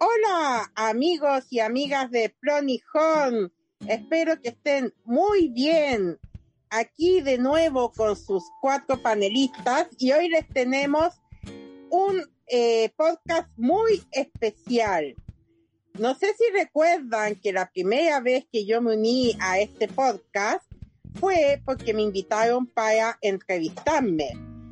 [0.00, 3.52] Hola amigos y amigas de Plonijón,
[3.88, 6.20] espero que estén muy bien.
[6.70, 11.20] Aquí de nuevo con sus cuatro panelistas y hoy les tenemos
[11.90, 15.16] un eh, podcast muy especial.
[15.98, 20.62] No sé si recuerdan que la primera vez que yo me uní a este podcast
[21.18, 24.30] fue porque me invitaron para entrevistarme.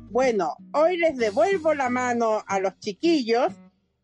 [0.09, 3.51] Bueno, hoy les devuelvo la mano a los chiquillos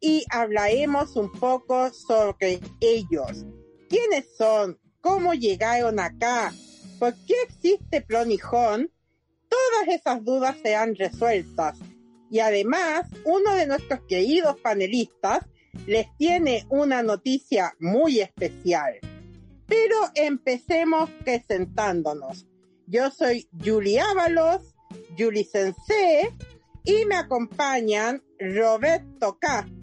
[0.04, 3.46] y hablaremos un poco sobre ellos.
[3.88, 4.78] ¿Quiénes son?
[5.00, 6.54] ¿Cómo llegaron acá?
[7.00, 8.92] ¿Por qué existe Plonijón?
[9.48, 11.80] Todas esas dudas serán resueltas.
[12.30, 15.46] Y además, uno de nuestros queridos panelistas
[15.88, 18.96] les tiene una noticia muy especial.
[19.68, 22.46] Pero empecemos presentándonos.
[22.88, 24.76] Yo soy Julie Ábalos,
[25.18, 26.28] Julie Sensei,
[26.84, 29.83] y me acompañan Roberto Castro.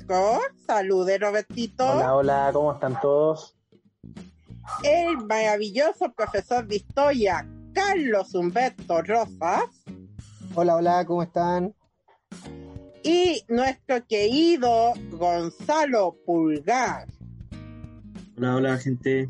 [0.67, 1.89] Salude, Robertito.
[1.89, 3.55] Hola, hola, ¿cómo están todos?
[4.83, 9.69] El maravilloso profesor de historia, Carlos Humberto Rosas.
[10.55, 11.75] Hola, hola, ¿cómo están?
[13.05, 17.07] Y nuestro querido Gonzalo Pulgar.
[18.37, 19.29] Hola, hola, gente.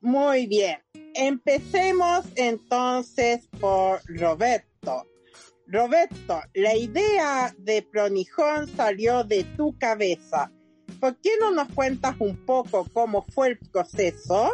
[0.00, 0.78] Muy bien.
[1.14, 5.09] Empecemos entonces por Roberto.
[5.70, 10.50] Roberto, la idea de Pronijón salió de tu cabeza.
[10.98, 14.50] ¿Por qué no nos cuentas un poco cómo fue el proceso?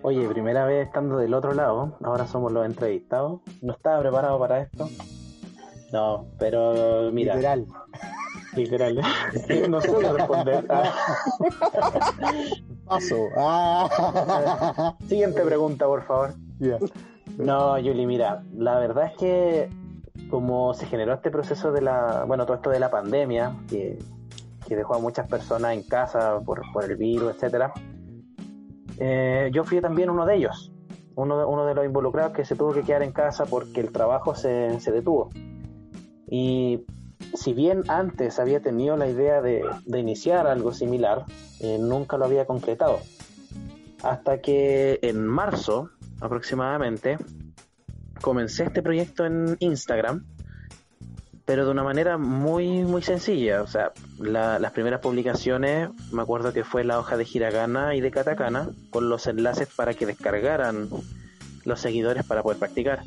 [0.00, 3.42] Oye, primera vez estando del otro lado, ahora somos los entrevistados.
[3.60, 4.88] No estaba preparado para esto.
[5.92, 7.34] No, pero mira.
[7.34, 7.66] Literal.
[8.56, 8.94] Literal.
[9.68, 10.66] no sé responder.
[12.86, 13.16] Paso.
[13.36, 14.96] Ah.
[15.06, 16.34] Siguiente pregunta, por favor.
[16.58, 16.78] Ya.
[17.38, 19.70] No, Yuli, mira, la verdad es que
[20.28, 23.96] como se generó este proceso de la, bueno, todo esto de la pandemia, que,
[24.66, 27.72] que dejó a muchas personas en casa por, por el virus, etcétera,
[28.98, 30.72] eh, yo fui también uno de ellos,
[31.14, 33.92] uno de, uno de los involucrados que se tuvo que quedar en casa porque el
[33.92, 35.30] trabajo se, se detuvo.
[36.26, 36.84] Y
[37.34, 41.24] si bien antes había tenido la idea de, de iniciar algo similar,
[41.60, 42.98] eh, nunca lo había concretado.
[44.02, 47.18] Hasta que en marzo aproximadamente
[48.20, 50.24] comencé este proyecto en Instagram,
[51.44, 53.62] pero de una manera muy, muy sencilla.
[53.62, 58.00] O sea, la- las primeras publicaciones, me acuerdo que fue la hoja de hiragana y
[58.00, 60.88] de katakana, con los enlaces para que descargaran
[61.64, 63.02] los seguidores para poder practicar.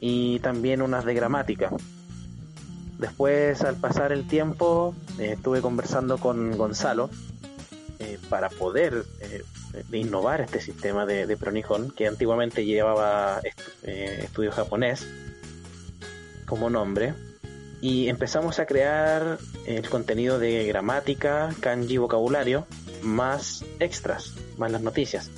[0.00, 1.70] Y también unas de gramática.
[2.98, 7.10] Después, al pasar el tiempo, eh, estuve conversando con Gonzalo
[7.98, 9.42] eh, para poder eh,
[9.92, 11.36] innovar este sistema de, de
[11.96, 15.06] que antiguamente llevaba est- eh, estudio japonés
[16.46, 17.14] como nombre.
[17.80, 22.66] Y empezamos a crear el contenido de gramática, kanji, vocabulario,
[23.02, 25.30] más extras, más las noticias.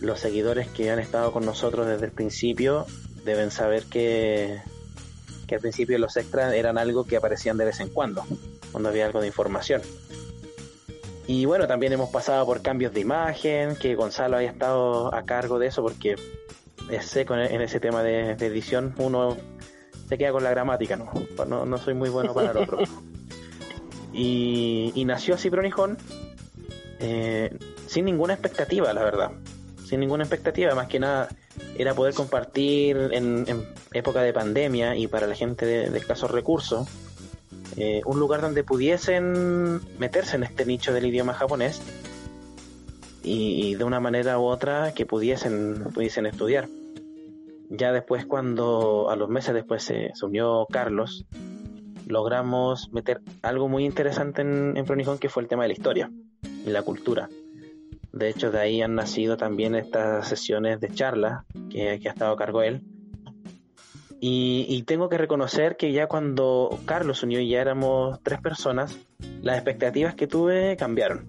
[0.00, 2.86] Los seguidores que han estado con nosotros desde el principio
[3.24, 4.60] deben saber que,
[5.48, 8.24] que al principio los extras eran algo que aparecían de vez en cuando,
[8.70, 9.82] cuando había algo de información.
[11.26, 15.58] Y bueno, también hemos pasado por cambios de imagen, que Gonzalo haya estado a cargo
[15.58, 16.14] de eso porque
[16.88, 18.94] es seco en, ese tema de, de edición.
[18.98, 19.36] Uno
[20.08, 21.10] se queda con la gramática, ¿no?
[21.48, 22.78] No, no soy muy bueno para el otro.
[24.12, 25.98] Y, y nació así Pronijón
[27.00, 27.54] eh,
[27.86, 29.32] sin ninguna expectativa, la verdad.
[29.84, 31.28] Sin ninguna expectativa, más que nada
[31.76, 36.30] era poder compartir en, en época de pandemia y para la gente de, de escasos
[36.30, 36.88] recursos
[37.76, 41.82] eh, un lugar donde pudiesen meterse en este nicho del idioma japonés
[43.22, 46.68] y, de una manera u otra que pudiesen, pudiesen estudiar.
[47.68, 51.26] Ya después cuando a los meses después se, se unió Carlos,
[52.06, 56.10] logramos meter algo muy interesante en, en Pronijón que fue el tema de la historia
[56.64, 57.28] y la cultura.
[58.12, 62.32] De hecho, de ahí han nacido también estas sesiones de charla que, que ha estado
[62.32, 62.80] a cargo él.
[64.20, 68.96] Y, y tengo que reconocer que ya cuando Carlos unió y ya éramos tres personas,
[69.42, 71.26] las expectativas que tuve cambiaron.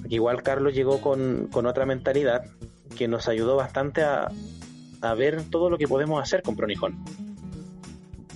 [0.00, 2.44] Porque igual Carlos llegó con, con otra mentalidad
[2.96, 4.30] que nos ayudó bastante a,
[5.00, 7.02] a ver todo lo que podemos hacer con Pronijón.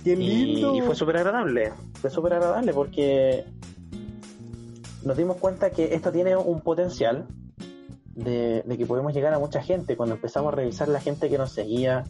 [0.03, 0.75] ¡Qué Y, lindo!
[0.75, 1.71] y fue súper agradable,
[2.01, 3.45] fue súper agradable porque
[5.03, 7.25] nos dimos cuenta que esto tiene un potencial
[8.15, 9.95] de, de que podemos llegar a mucha gente.
[9.95, 12.05] Cuando empezamos a revisar la gente que nos seguía,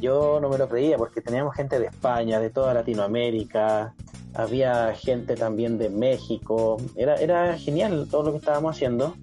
[0.00, 3.94] yo no me lo creía porque teníamos gente de España, de toda Latinoamérica,
[4.34, 9.14] había gente también de México, era, era genial todo lo que estábamos haciendo.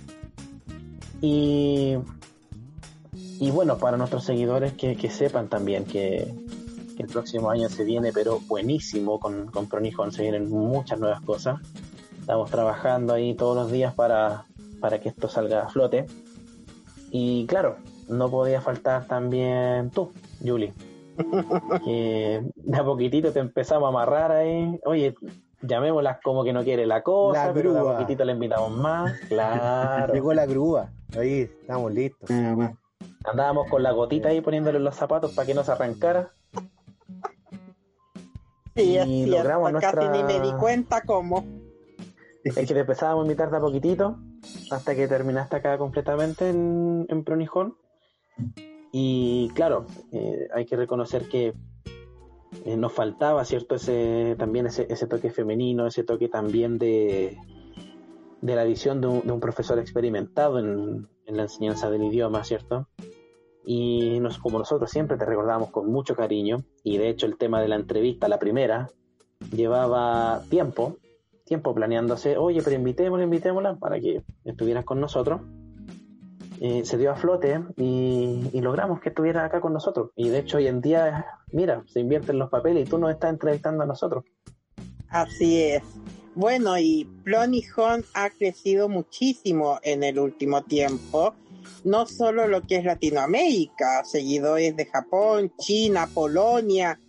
[1.21, 1.97] Y,
[3.39, 6.33] y bueno, para nuestros seguidores que, que sepan también que,
[6.97, 11.59] el próximo año se viene, pero buenísimo con, con Pronijón, se vienen muchas nuevas cosas.
[12.19, 14.45] Estamos trabajando ahí todos los días para,
[14.79, 16.07] para que esto salga a flote.
[17.11, 17.77] Y claro,
[18.07, 20.11] no podía faltar también tú,
[20.43, 20.73] Julie.
[21.85, 24.79] que de a poquitito te empezamos a amarrar ahí.
[24.85, 25.15] Oye,
[25.61, 29.13] llamémoslas como que no quiere la cosa, La pero de a poquitito le invitamos más.
[29.29, 30.13] Claro.
[30.13, 30.89] Llegó la grúa.
[31.17, 32.29] Ahí estamos listos.
[32.31, 32.73] Ah.
[33.25, 36.31] Andábamos con la gotita ahí poniéndole los zapatos para que no se arrancara.
[38.75, 41.45] Sí, Y logramos casi nuestra- ni me di cuenta cómo.
[42.43, 44.17] Es que te empezábamos a invitar de a poquitito
[44.69, 47.75] hasta que terminaste acá completamente en, en Pronijón.
[48.97, 51.53] Y claro, eh, hay que reconocer que
[52.63, 53.75] eh, nos faltaba, ¿cierto?
[53.75, 57.37] Ese, también ese, ese toque femenino, ese toque también de,
[58.39, 62.45] de la visión de un, de un profesor experimentado en, en la enseñanza del idioma,
[62.45, 62.87] ¿cierto?
[63.65, 67.61] Y nos, como nosotros siempre te recordamos con mucho cariño, y de hecho el tema
[67.61, 68.91] de la entrevista, la primera,
[69.53, 70.99] llevaba tiempo,
[71.43, 75.41] tiempo planeándose, oye, pero invitémosla, invitémosla para que estuvieras con nosotros.
[76.59, 80.11] Se dio a flote y, logramos que estuviera acá con nosotros.
[80.15, 83.31] Y de hecho hoy en día, mira, se invierten los papeles y tú nos estás
[83.31, 84.23] entrevistando a nosotros.
[85.09, 85.83] Así es.
[86.35, 91.33] Bueno, y Plonijón ha crecido muchísimo en el último tiempo.
[91.83, 96.99] No solo lo que es Latinoamérica, seguidores de Japón, China, Polonia.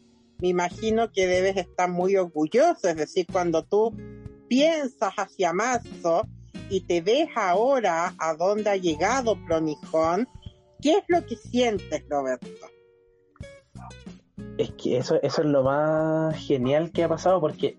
[0.41, 2.89] Me imagino que debes estar muy orgulloso.
[2.89, 3.93] Es decir, cuando tú
[4.49, 6.23] piensas hacia marzo
[6.69, 10.29] y te ves ahora a dónde ha llegado Plonijón,
[10.81, 12.47] ¿qué es lo que sientes, Roberto?
[14.59, 17.77] Es que eso, eso es lo más genial que ha pasado porque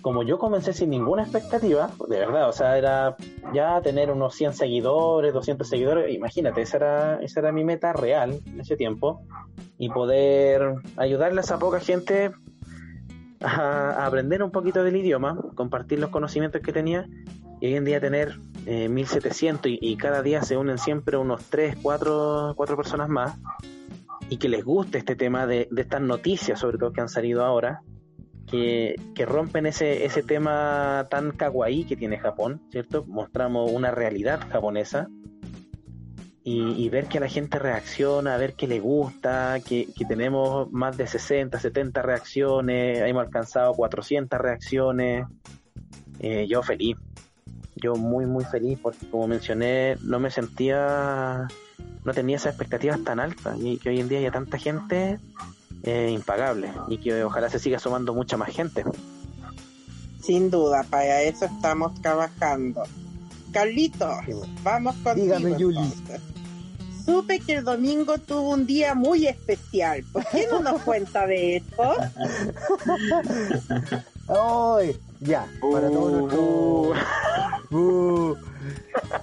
[0.00, 3.16] como yo comencé sin ninguna expectativa, de verdad, o sea, era
[3.52, 8.40] ya tener unos 100 seguidores, 200 seguidores, imagínate, esa era, esa era mi meta real
[8.46, 9.22] en ese tiempo
[9.78, 12.32] y poder ayudarle a poca gente
[13.40, 17.06] a aprender un poquito del idioma, compartir los conocimientos que tenía
[17.62, 21.76] y hoy en día tener eh, 1700 y, cada día se unen siempre unos 3,
[21.80, 23.38] 4, 4 personas más
[24.28, 27.82] y que les guste este tema de, estas noticias, sobre todo que han salido ahora,
[28.50, 33.04] que, que rompen ese, ese tema tan kawaii que tiene Japón, ¿cierto?
[33.06, 35.06] Mostramos una realidad japonesa
[36.42, 40.96] y, y ver que la gente reacciona, ver que le gusta, que, que tenemos más
[40.96, 45.26] de 60, 70 reacciones, hemos alcanzado 400 reacciones,
[46.18, 46.96] eh, yo feliz,
[47.82, 51.48] yo muy muy feliz porque como mencioné no me sentía
[52.04, 55.18] no tenía esas expectativas tan altas y que hoy en día haya tanta gente
[55.82, 58.84] eh, impagable y que ojalá se siga sumando mucha más gente.
[60.20, 62.84] Sin duda, para eso estamos trabajando.
[63.52, 64.54] Carlitos, Sí, bueno.
[64.62, 65.36] vamos contigo.
[65.36, 65.92] Dígame, Yuli.
[67.04, 70.04] Supe que el domingo tuvo un día muy especial.
[70.12, 71.82] ¿Por qué no nos cuenta de esto?
[74.28, 74.96] ¡Ay!
[75.22, 76.98] Ya, para todos nuestros.
[77.70, 78.34] Uh.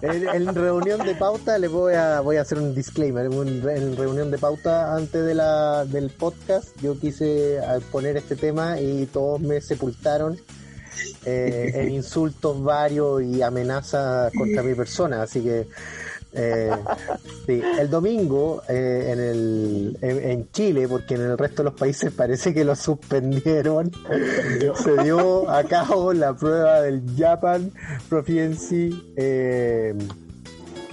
[0.02, 3.28] En, en reunión de pauta les voy a voy a hacer un disclaimer.
[3.30, 7.62] Un- en reunión de pauta antes de la del podcast yo quise eh,
[7.92, 10.38] poner este tema y todos me sepultaron
[11.26, 15.22] eh, en insultos varios y amenazas contra mi persona.
[15.24, 15.68] Así que
[16.34, 16.72] eh,
[17.46, 21.80] sí, el domingo eh, en, el, en, en Chile, porque en el resto de los
[21.80, 23.92] países parece que lo suspendieron,
[24.84, 27.72] se dio a cabo la prueba del Japan
[28.10, 29.14] Proficiency.
[29.18, 29.96] eh,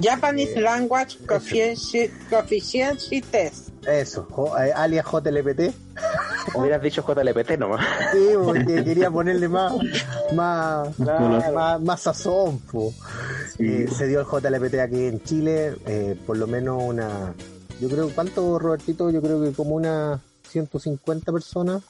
[0.00, 3.65] Japanese Language Proficiency, Proficiency Test.
[3.88, 5.74] Eso, jo- eh, alias JLPT.
[6.54, 7.84] Hubieras dicho JLPT nomás.
[8.12, 9.72] Sí, porque quería ponerle más,
[10.32, 11.52] más, Claro.
[11.52, 12.60] más, más sazón.
[13.58, 17.34] Eh, se dio el JLPT aquí en Chile, eh, por lo menos una.
[17.80, 19.10] Yo creo, ¿cuánto, Robertito?
[19.10, 21.82] Yo creo que como una 150 personas,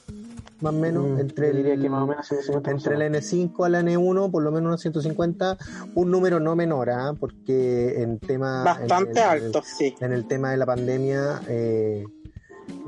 [0.61, 3.23] más o menos, Mm, entre, diría el, que más o menos 150 entre el personas.
[3.53, 5.57] N5 al N1, por lo menos unos 150,
[5.95, 7.13] un número no menor, ¿ah?
[7.19, 8.63] porque en tema.
[8.63, 9.95] Bastante en- en- alto, sí.
[9.99, 12.03] en el tema de la pandemia, eh,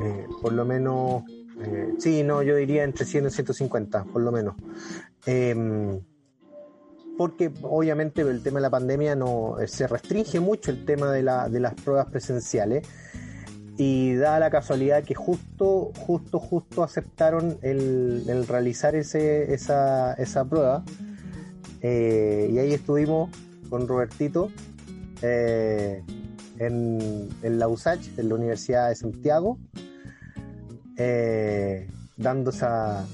[0.02, 1.24] eh, por lo menos,
[1.62, 4.56] eh, sí, no, yo diría entre 100 y 150, por lo menos.
[5.26, 6.00] Em,
[7.18, 11.22] porque obviamente el tema de la pandemia no eh, se restringe mucho el tema de,
[11.22, 12.88] la, de las pruebas presenciales
[13.80, 20.84] y da la casualidad que justo, justo, justo aceptaron el, realizar ese, esa, esa prueba
[21.82, 23.30] Eh, y ahí estuvimos
[23.70, 24.52] con Robertito
[25.22, 26.04] eh,
[26.58, 29.58] en, en la USACH, en la Universidad de Santiago,
[30.98, 33.06] eh, dando, esa,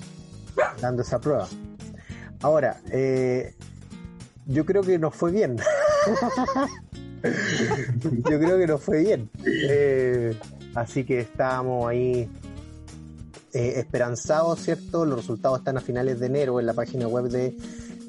[0.82, 1.48] dando esa prueba.
[2.42, 2.82] Ahora,
[4.48, 5.58] yo creo que nos fue bien.
[8.30, 9.30] yo creo que nos fue bien.
[9.46, 10.36] Eh,
[10.76, 12.30] así que estábamos ahí
[13.54, 15.06] eh, esperanzados, ¿cierto?
[15.06, 17.56] Los resultados están a finales de enero en la página web de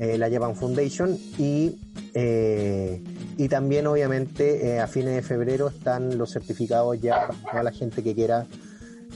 [0.00, 1.78] eh, la Japan Foundation y,
[2.14, 3.00] eh,
[3.36, 8.02] y también obviamente a fines de febrero están los certificados ya para toda la gente
[8.02, 8.44] que quiera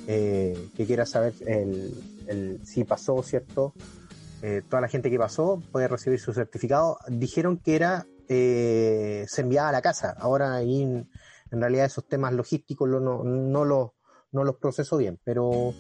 [0.07, 3.75] que quiera saber el, si pasó, ¿cierto?
[4.69, 6.99] toda la gente que pasó puede recibir su certificado.
[7.07, 10.17] Dijeron que era se enviaba a la casa.
[10.19, 11.05] Ahora ahí
[11.51, 13.91] en, realidad esos temas logísticos no, los,
[14.33, 15.75] no proceso bien, pero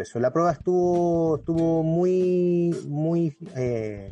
[0.00, 4.10] eso, la prueba estuvo, estuvo muy, eh,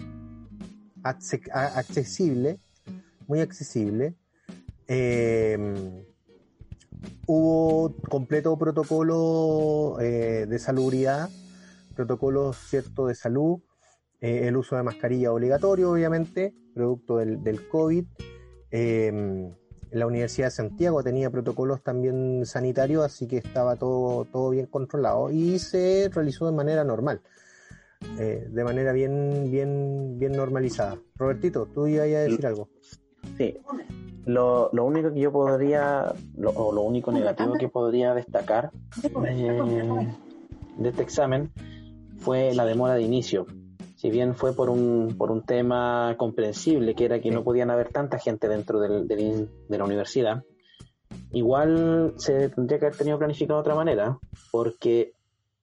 [1.03, 2.61] accesible,
[3.27, 4.15] muy accesible.
[4.87, 6.05] Em,
[7.27, 11.29] hubo completo protocolo eh, de salubridad,
[11.95, 13.61] protocolos cierto de salud,
[14.21, 18.07] eh, el uso de mascarilla obligatorio, obviamente, producto del, del COVID.
[18.71, 19.55] Em,
[19.91, 25.31] la Universidad de Santiago tenía protocolos también sanitarios, así que estaba todo, todo bien controlado
[25.31, 27.21] y se realizó de manera normal,
[28.19, 30.99] eh, de manera bien, bien, bien normalizada.
[31.17, 32.69] Robertito, tú ibas a decir algo.
[33.37, 33.59] Sí,
[34.25, 38.71] lo, lo único que yo podría, lo, o lo único negativo que podría destacar
[39.25, 40.09] eh,
[40.79, 41.51] de este examen
[42.19, 43.47] fue la demora de inicio
[43.99, 47.89] si bien fue por un, por un tema comprensible, que era que no podían haber
[47.89, 50.45] tanta gente dentro del, de la universidad,
[51.33, 54.17] igual se tendría que haber tenido planificado de otra manera,
[54.53, 55.15] porque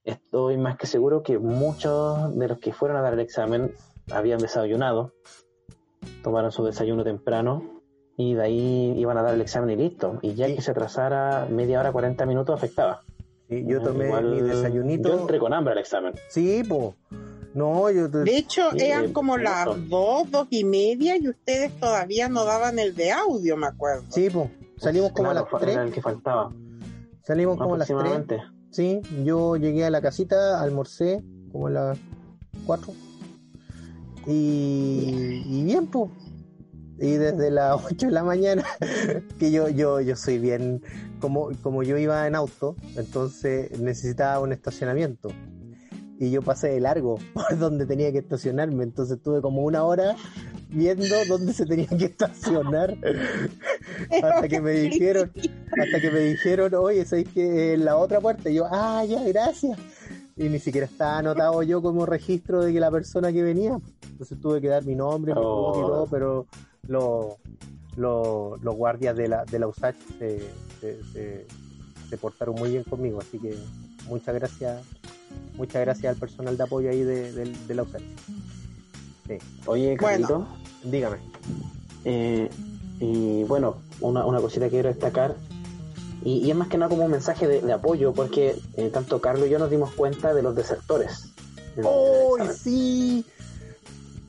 [0.03, 3.71] estoy más que seguro que muchos de los que fueron a dar el examen
[4.11, 5.13] habían desayunado,
[6.21, 7.81] tomaron su desayuno temprano
[8.17, 10.19] y de ahí iban a dar el examen y listo.
[10.21, 12.99] Y ya que se atrasara media hora, 40 minutos, afectaba.
[13.47, 15.07] yo tomé mi desayunito.
[15.07, 16.13] Yo entré con hambre al examen.
[16.27, 16.95] Sí, pues
[17.55, 22.43] no, yo De hecho, eran como las dos, dos y media y ustedes todavía no
[22.43, 24.03] daban el de audio, me acuerdo.
[24.09, 24.49] Sí, pues.
[24.77, 25.73] Salimos como a las tres.
[25.73, 26.51] Era el que faltaba.
[27.23, 28.41] Salimos como a las tres.
[28.71, 31.97] Sí, yo llegué a la casita, almorcé como a las
[32.65, 32.91] cuatro.
[34.27, 36.11] Y, y bien, pues.
[36.99, 38.65] Y desde las 8 de la mañana,
[39.39, 40.83] que yo, yo, yo soy bien,
[41.21, 45.29] como, como yo iba en auto, entonces necesitaba un estacionamiento
[46.19, 48.83] y yo pasé de largo por donde tenía que estacionarme.
[48.83, 50.15] Entonces tuve como una hora
[50.69, 52.97] viendo dónde se tenía que estacionar
[54.23, 58.49] hasta que me dijeron, hasta que me dijeron, oye, ¿sabes que en la otra puerta?
[58.49, 59.77] Y yo, ah, ya, gracias.
[60.37, 63.79] Y ni siquiera estaba anotado yo como registro de que la persona que venía.
[64.11, 65.73] Entonces tuve que dar mi nombre, mi oh.
[65.75, 66.47] y todo, pero
[67.97, 70.41] los guardias de la, de la USACH se,
[70.81, 71.47] se,
[72.09, 73.55] se portaron muy bien conmigo, así que
[74.07, 74.81] muchas gracias
[75.55, 78.01] muchas gracias al personal de apoyo ahí de, la UCER.
[79.65, 80.47] Oye, Carlito,
[80.83, 81.17] dígame.
[82.03, 82.49] Eh,
[82.99, 85.35] y bueno, una, una cosita que quiero destacar,
[86.23, 89.51] y, es más que nada como un mensaje de, apoyo, porque eh, tanto Carlos y
[89.51, 91.29] yo nos dimos cuenta de los desertores.
[91.83, 93.25] ¡Oh, sí!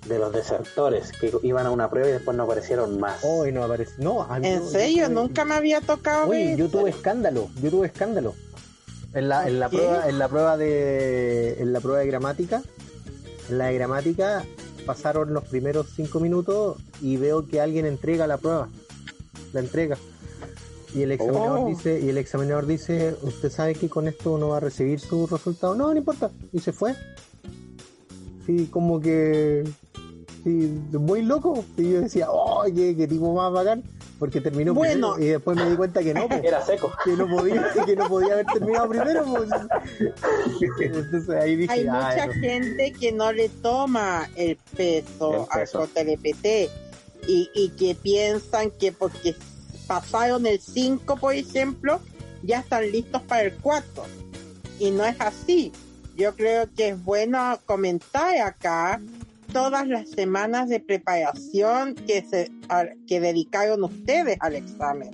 [0.09, 3.25] de los desertores que iban a una prueba y después no aparecieron más.
[3.25, 3.95] Hoy no apareció.
[3.99, 5.09] No, ¿En serio?
[5.09, 6.29] Nunca me había tocado.
[6.29, 7.49] Uy, yo tuve escándalo.
[7.61, 8.35] Yo tuve escándalo.
[9.17, 11.55] En la, en la prueba, en la prueba de.
[11.59, 12.63] En la prueba de gramática.
[13.49, 14.45] En la de gramática
[14.85, 18.69] pasaron los primeros cinco minutos y veo que alguien entrega la prueba.
[19.55, 19.97] La entrega.
[20.95, 21.67] Y el examinador oh.
[21.67, 25.27] dice, y el examinador dice, usted sabe que con esto no va a recibir su
[25.27, 25.75] resultado.
[25.75, 26.31] No, no importa.
[26.53, 26.95] Y se fue.
[28.45, 29.65] Sí, como que
[30.45, 31.65] sí, muy loco.
[31.79, 33.83] Y yo decía, oh, qué, qué tipo más bacán
[34.19, 35.15] porque terminó bueno.
[35.15, 36.93] primero y después me di cuenta que no, era seco.
[37.05, 39.25] Que no podía, que no podía haber terminado primero.
[40.81, 46.71] Entonces ahí dije, Hay mucha gente que no le toma el peso, al JLPT
[47.27, 49.35] y, y que piensan que porque
[49.87, 52.01] pasaron el 5, por ejemplo,
[52.43, 54.05] ya están listos para el 4.
[54.79, 55.73] Y no es así.
[56.17, 59.01] Yo creo que es bueno comentar acá
[59.47, 62.51] todas las semanas de preparación que, se,
[63.07, 65.11] que dedicaron ustedes al examen.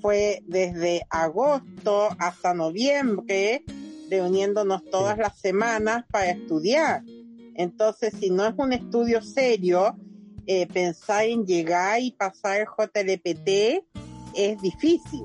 [0.00, 3.64] Fue desde agosto hasta noviembre,
[4.10, 7.02] reuniéndonos todas las semanas para estudiar.
[7.54, 9.96] Entonces, si no es un estudio serio,
[10.46, 13.84] eh, pensar en llegar y pasar el JLPT
[14.34, 15.24] es difícil.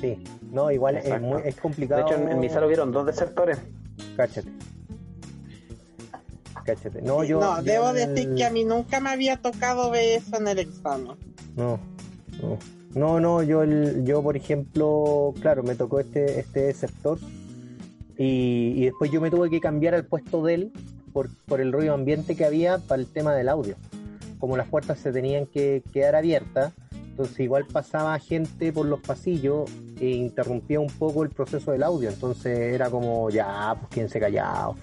[0.00, 0.18] Sí,
[0.50, 2.04] no, igual es, muy, es complicado.
[2.04, 3.58] De hecho, en, mi sala hubieron dos desertores.
[4.16, 4.50] Cáchate.
[7.02, 10.48] No, yo, no debo decir que a mí nunca me había tocado ver eso en
[10.48, 11.16] el examen.
[11.56, 11.78] No,
[12.40, 12.58] no.
[12.94, 17.18] No, no, yo, yo por ejemplo, claro, me tocó este, este sector
[18.18, 20.72] y, y después yo me tuve que cambiar al puesto de él
[21.12, 23.76] por, por el ruido ambiente que había para el tema del audio.
[24.38, 26.72] Como las puertas se tenían que quedar abiertas
[27.10, 32.10] Entonces igual pasaba gente por los pasillos e interrumpía un poco el proceso del audio.
[32.10, 34.76] Entonces era como, ya, pues quien se callado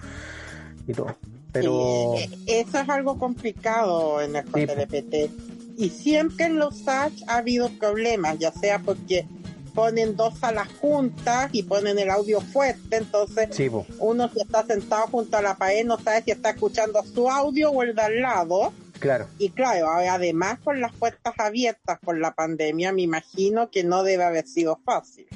[0.86, 1.14] y todo.
[1.52, 5.30] Pero Sí, eh, eso es algo complicado en el Sí.
[5.76, 9.26] Y siempre en los SACH ha habido problemas, ya sea porque
[9.70, 15.06] ponen dos salas juntas y ponen el audio fuerte, entonces sí, uno si está sentado
[15.06, 18.20] junto a la pared no sabe si está escuchando su audio o el de al
[18.20, 18.72] lado.
[18.98, 19.28] claro.
[19.38, 24.24] Y claro, además con las puertas abiertas por la pandemia, me imagino que no debe
[24.24, 25.26] haber sido fácil.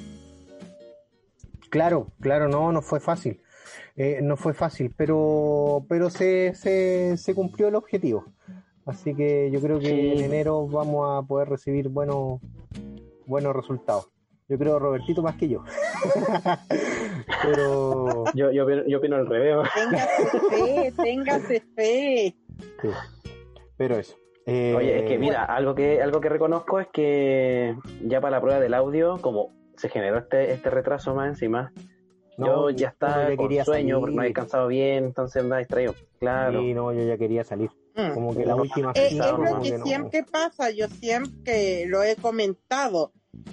[1.70, 3.40] Claro, claro, no, no fue fácil.
[3.96, 8.24] Eh, no fue fácil, pero, pero se, se, se cumplió el objetivo.
[8.86, 10.12] Así que yo creo que Sí.
[10.12, 12.40] en enero vamos a poder recibir buenos,
[13.26, 14.08] buenos resultados.
[14.48, 15.64] Yo creo Robertito más que yo.
[17.42, 19.68] pero Yo, yo opino al revés.
[19.74, 22.34] Téngase fe, téngase fe.
[22.82, 22.88] sí,
[23.76, 24.16] pero eso.
[24.46, 27.74] Eh, Oye, es que mira, algo que, algo que reconozco es que
[28.04, 31.72] ya para la prueba del audio, como se generó este, este retraso más encima,
[32.36, 34.34] no, yo ya estaba uno con quería sueño porque no he salir.
[34.34, 35.94] descansado bien, entonces andaba distraído.
[36.18, 36.60] Claro.
[36.60, 37.70] Sí, no, yo ya quería salir.
[37.94, 38.12] Mm.
[38.14, 39.86] Como que la última Eh, es lo que que no.
[39.86, 43.12] siempre pasa, yo siempre lo he comentado.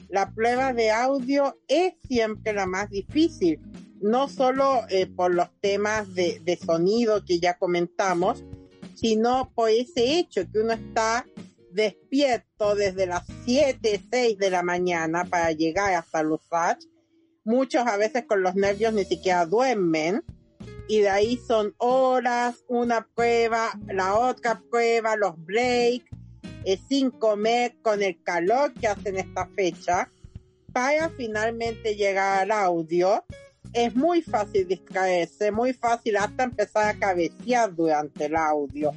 [0.09, 3.59] La prueba de audio es siempre la más difícil,
[4.01, 8.43] no solo eh, por los temas de, de sonido que ya comentamos,
[8.95, 11.25] sino por ese hecho que uno está
[11.71, 16.77] despierto desde las 7, 6 de la mañana para llegar hasta Lusach.
[17.43, 20.23] Muchos a veces con los nervios ni siquiera duermen
[20.87, 26.05] y de ahí son horas, una prueba, la otra prueba, los breaks,
[26.65, 30.09] eh, sin comer, con el calor que hacen esta fecha,
[30.73, 33.23] para finalmente llegar al audio.
[33.73, 38.91] Es muy fácil distraerse, muy fácil hasta empezar a cabecear durante el audio.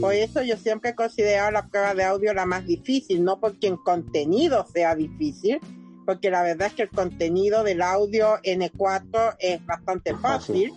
[0.00, 3.66] Por eso yo siempre he considerado la prueba de audio la más difícil, no porque
[3.66, 5.58] en contenido sea difícil,
[6.04, 10.72] porque la verdad es que el contenido del audio N4 es bastante fácil,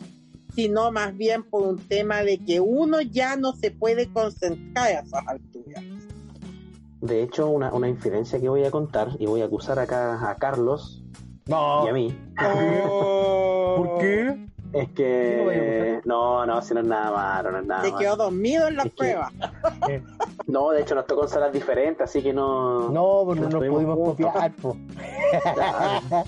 [0.53, 4.99] sino más bien por un tema de que uno ya no se puede concentrar a
[4.99, 5.83] esas alturas.
[7.01, 10.35] De hecho, una, una infidencia que voy a contar y voy a acusar acá a
[10.35, 11.03] Carlos
[11.47, 14.47] No, y a mí ¿por qué?
[14.81, 17.65] Es ¿Qué lo voy a que no, no, si no es nada malo, no es
[17.65, 17.99] nada Se malo.
[17.99, 19.31] quedó dormido en la Es que- prueba.
[19.89, 20.01] Eh,
[20.47, 22.89] No, de hecho nos tocó en salas diferentes, así que no.
[22.89, 24.25] no, pues no Nos pudimos juntos.
[24.31, 24.75] copiar, po.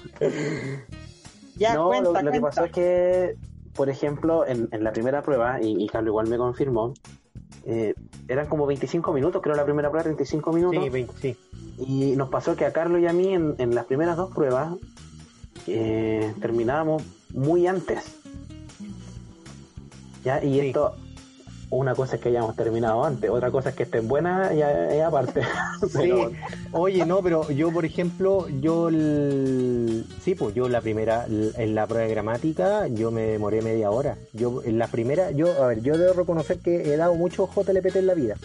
[1.57, 3.35] Ya no, cuenta, lo, lo que pasó es que,
[3.73, 6.93] por ejemplo, en, en la primera prueba, y, y Carlos igual me confirmó,
[7.65, 7.95] eh,
[8.27, 10.83] eran como 25 minutos, creo la primera prueba, 35 minutos.
[10.83, 11.35] Sí, 20, sí.
[11.79, 14.73] Y nos pasó que a Carlos y a mí en, en las primeras dos pruebas
[15.65, 18.16] eh, terminábamos muy antes.
[20.27, 20.43] ¿Ya?
[20.43, 20.67] Y Sí.
[20.67, 20.93] esto,
[21.69, 24.99] una cosa es que hayamos terminado antes, otra cosa es que estén buenas y, y
[24.99, 25.41] aparte.
[25.89, 26.11] Sí,
[26.73, 31.87] oye, no, pero yo, por ejemplo, yo, el- sí, pues yo la primera, en la
[31.87, 34.17] prueba de gramática, yo me demoré media hora.
[34.33, 37.95] Yo, en la primera, yo, a ver, yo debo reconocer que he dado mucho JLPT
[37.97, 38.35] en la vida,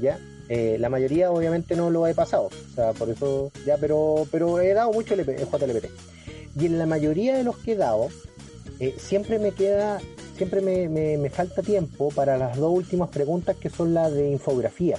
[0.00, 0.18] ¿ya?
[0.48, 4.60] Eh, la mayoría obviamente no lo he pasado, o sea, por eso, ya, pero, pero
[4.60, 5.86] he dado mucho LP, JLPT.
[6.58, 8.08] Y en la mayoría de los que he dado,
[8.80, 10.00] eh, siempre me queda,
[10.36, 14.96] siempre me, me- falta tiempo para las dos últimas preguntas que son las de infografía.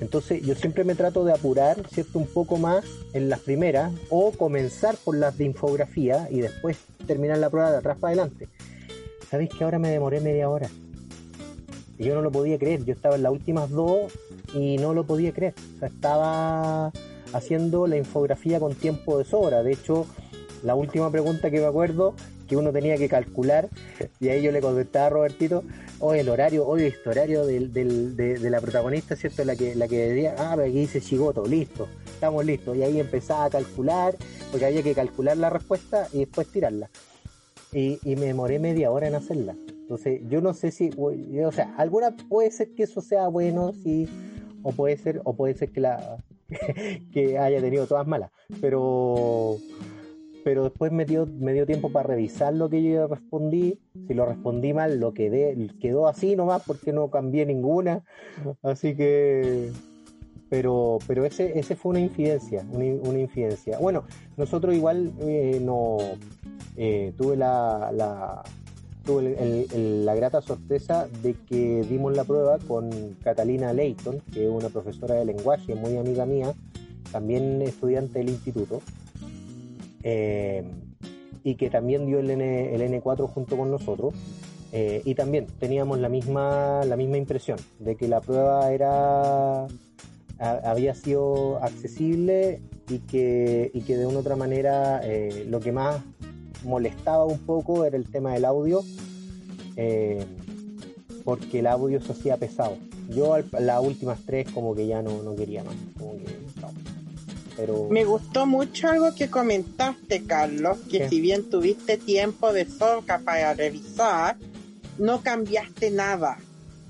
[0.00, 2.18] Entonces yo siempre me trato de apurar, ¿cierto?
[2.18, 7.38] Un poco más en las primeras o comenzar por las de infografía y después terminar
[7.38, 8.48] la prueba de atrás para adelante.
[9.30, 10.68] ¿Sabéis que ahora me demoré media hora?
[11.98, 14.12] Y yo no lo podía creer, yo estaba en las últimas dos
[14.54, 15.54] y no lo podía creer.
[15.76, 16.90] O sea, estaba
[17.32, 19.62] haciendo la infografía con tiempo de sobra.
[19.62, 20.06] De hecho,
[20.64, 22.14] la última pregunta que me acuerdo,
[22.52, 23.70] que uno tenía que calcular,
[24.20, 25.64] y ahí yo le contestaba a Robertito,
[26.00, 29.42] hoy el horario, hoy este horario de la protagonista, ¿cierto?
[29.46, 32.76] La que, la que decía, ah, pero aquí dice Chigoto, listo, estamos listos.
[32.76, 34.14] Y ahí empezaba a calcular,
[34.50, 36.90] porque había que calcular la respuesta y después tirarla.
[37.72, 39.56] Y, y me demoré media hora en hacerla.
[39.68, 44.06] Entonces, yo no sé si, o sea, alguna puede ser que eso sea bueno, sí,
[44.62, 46.22] o puede ser, o puede ser que la
[47.14, 49.56] que haya tenido todas malas, pero
[50.44, 53.78] pero después me dio, me dio tiempo para revisar lo que yo respondí.
[54.08, 58.02] Si lo respondí mal, lo quedé, quedó así nomás porque no cambié ninguna.
[58.62, 59.70] Así que.
[60.50, 63.78] Pero, pero ese, ese fue una infidencia, una, in- una infidencia.
[63.78, 64.04] Bueno,
[64.36, 65.96] nosotros igual eh, no
[66.76, 68.42] eh, tuve la, la
[69.02, 69.34] tuve
[69.72, 72.90] el- la grata sorpresa de que dimos la prueba con
[73.24, 76.52] Catalina Leighton, que es una profesora de lenguaje muy amiga mía,
[77.10, 78.82] también estudiante del instituto
[80.02, 80.64] eh,
[81.44, 84.14] y que también dio el, N, el N4 junto con nosotros.
[84.72, 89.66] eh, y también teníamos la misma, la misma impresión de que la prueba era
[90.42, 95.72] había sido accesible y que, y que de una u otra manera eh, lo que
[95.72, 96.00] más
[96.64, 98.82] molestaba un poco era el tema del audio,
[99.76, 100.24] eh,
[101.24, 102.76] porque el audio se hacía pesado.
[103.08, 105.76] Yo las últimas tres como que ya no, no quería más.
[107.62, 107.88] Pero...
[107.90, 113.54] Me gustó mucho algo que comentaste, Carlos, que si bien tuviste tiempo de sobra para
[113.54, 114.36] revisar,
[114.98, 116.38] no cambiaste nada.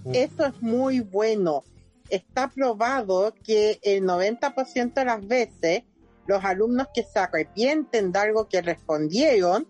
[0.05, 0.15] Mm.
[0.15, 1.63] Eso es muy bueno.
[2.09, 5.83] Está probado que el 90% de las veces
[6.27, 9.67] los alumnos que se arrepienten de algo que respondieron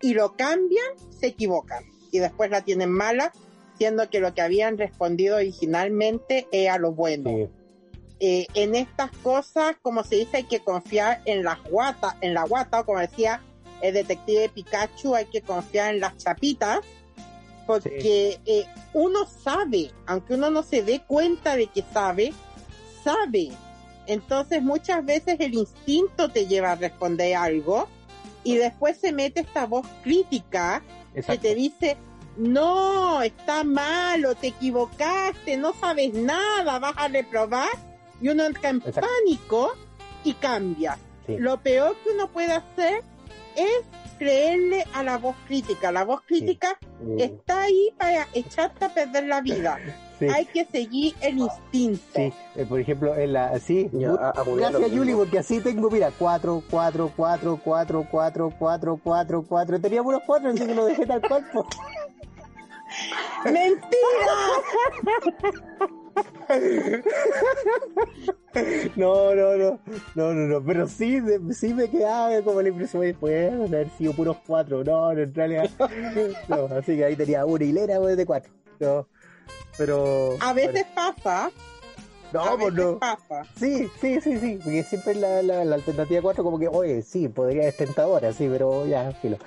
[0.00, 3.32] y lo cambian, se equivocan y después la tienen mala,
[3.76, 7.50] siendo que lo que habían respondido originalmente era lo bueno.
[8.18, 12.44] Eh, en estas cosas, como se dice, hay que confiar en las guatas, en la
[12.44, 13.42] guata, o como decía
[13.82, 16.80] el detective Pikachu, hay que confiar en las chapitas,
[17.66, 22.32] porque eh, uno sabe, aunque uno no se dé cuenta de que sabe,
[23.04, 23.50] sabe.
[24.06, 27.88] Entonces muchas veces el instinto te lleva a responder algo
[28.44, 30.82] y después se mete esta voz crítica
[31.14, 31.96] que te dice,
[32.36, 37.68] no, está malo, te equivocaste, no sabes nada, vas a reprobar
[38.20, 39.72] y uno entra en pánico
[40.24, 40.98] y cambia.
[41.28, 43.02] Lo peor que uno puede hacer
[43.56, 43.82] es
[44.18, 45.92] creerle a la voz crítica.
[45.92, 46.78] La voz crítica
[47.18, 49.78] está ahí para echarte a perder la vida.
[50.32, 52.00] Hay que seguir el instinto.
[52.14, 57.12] Sí, eh, por ejemplo, en la, sí, gracias Yuli, porque así tengo, mira, 4, 4,
[57.14, 61.66] 4, 4, 4, 4, 4, 4, tenía unos 4, así que lo dejé tal cuerpo.
[63.44, 63.76] ¡Mentira!
[68.96, 69.78] No, no, no,
[70.14, 74.14] no, no, no, pero sí, sí me quedaba como la impresión después de haber sido
[74.14, 75.68] puros cuatro, no, no, en realidad,
[76.48, 78.50] no, así que ahí tenía una hilera de cuatro,
[78.80, 79.06] no,
[79.76, 80.38] pero...
[80.40, 81.50] A veces pasa,
[82.32, 82.98] no, pues no.
[83.56, 87.28] Sí, sí, sí, sí, porque siempre la, la, la alternativa cuatro como que, oye, sí,
[87.28, 89.38] podría ser tentadora, sí, pero ya, filo.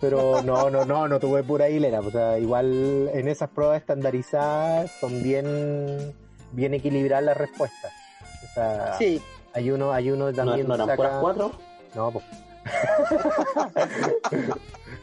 [0.00, 2.00] Pero no, no, no, no tuve pura hilera.
[2.00, 6.14] O sea, igual en esas pruebas estandarizadas son bien,
[6.52, 7.92] bien equilibradas las respuestas.
[8.44, 9.22] O sea, sí.
[9.54, 10.68] hay uno, hay uno también.
[10.68, 11.52] ¿No, no eran cuatro?
[11.94, 12.24] No, pues.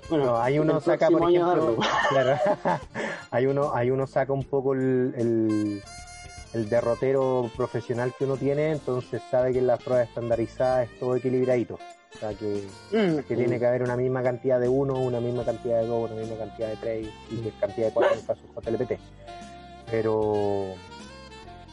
[0.09, 1.77] bueno, hay uno saca, por ejemplo,
[2.09, 2.39] claro,
[3.29, 5.83] hay uno, hay uno saca un poco el, el,
[6.53, 11.15] el, derrotero profesional que uno tiene, entonces sabe que en las pruebas estandarizadas es todo
[11.15, 11.79] equilibradito.
[12.13, 13.27] O sea, que, mm.
[13.27, 16.19] que tiene que haber una misma cantidad de uno, una misma cantidad de dos, una
[16.19, 18.99] misma cantidad de tres y una cantidad de cuatro en el caso JLPT.
[19.89, 20.75] Pero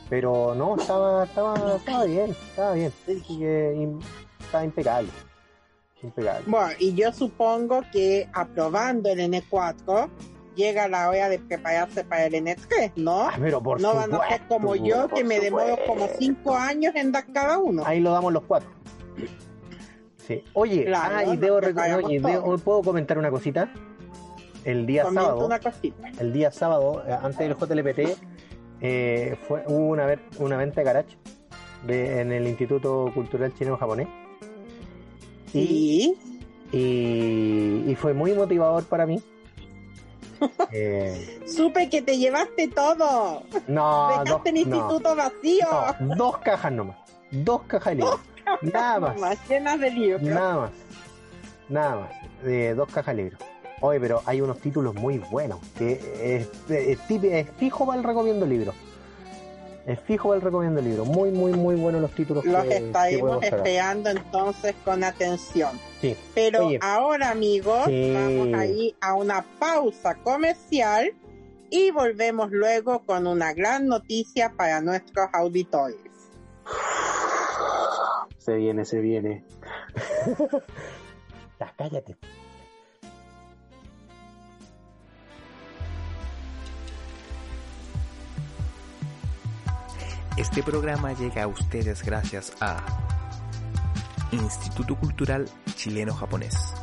[0.08, 2.92] pero no, estaba, estaba, estaba bien, estaba bien.
[4.40, 5.10] estaba impecable.
[6.02, 6.44] Impecable.
[6.46, 10.08] Bueno, y yo supongo que aprobando el N4
[10.58, 13.22] llega la hora de prepararse para el N3, ¿no?
[13.22, 16.94] Ah, pero por no van a ser como yo, que me demoro como cinco años
[16.96, 17.84] en dar cada uno.
[17.86, 18.68] Ahí lo damos los cuatro.
[20.52, 20.92] Oye,
[22.62, 23.72] ¿puedo comentar una cosita?
[24.64, 25.48] El día sábado,
[26.18, 28.18] el día sábado, eh, antes del JLPT,
[28.80, 30.06] eh, fue, hubo una,
[30.38, 31.16] una venta de garage
[31.86, 34.08] en el Instituto Cultural Chino-Japonés.
[35.54, 36.16] Y,
[36.72, 39.22] y, fue muy motivador para mí.
[40.70, 43.42] Eh, Supe que te llevaste todo.
[43.66, 45.66] No, Dejaste el instituto vacío.
[46.16, 46.96] dos cajas nomás.
[47.30, 48.04] Dos cajas de
[48.62, 49.38] Nada más.
[49.48, 50.22] Llenas de libros.
[50.22, 50.70] Nada más.
[51.68, 52.10] Nada más.
[52.44, 53.40] De dos cajas de libros.
[53.80, 55.60] Oye, pero hay unos títulos muy buenos.
[55.76, 58.72] Que es, fijo para el recomiendo libro.
[59.86, 61.04] Es fijo el recomiendo libro.
[61.04, 62.44] Muy, muy, muy buenos los títulos.
[62.44, 65.70] Los estaremos esperando entonces con atención.
[66.00, 66.16] Sí.
[66.34, 71.12] Pero ahora, amigos, vamos a ir a una pausa comercial
[71.70, 75.98] y volvemos luego con una gran noticia para nuestros auditores.
[78.38, 79.44] Se viene, se viene.
[81.60, 82.16] ya, cállate.
[90.36, 93.07] Este programa llega a ustedes gracias a
[94.32, 96.74] Instituto Cultural Chileno-Japonés,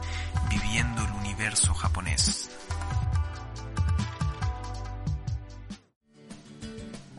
[0.49, 2.49] viviendo el universo japonés.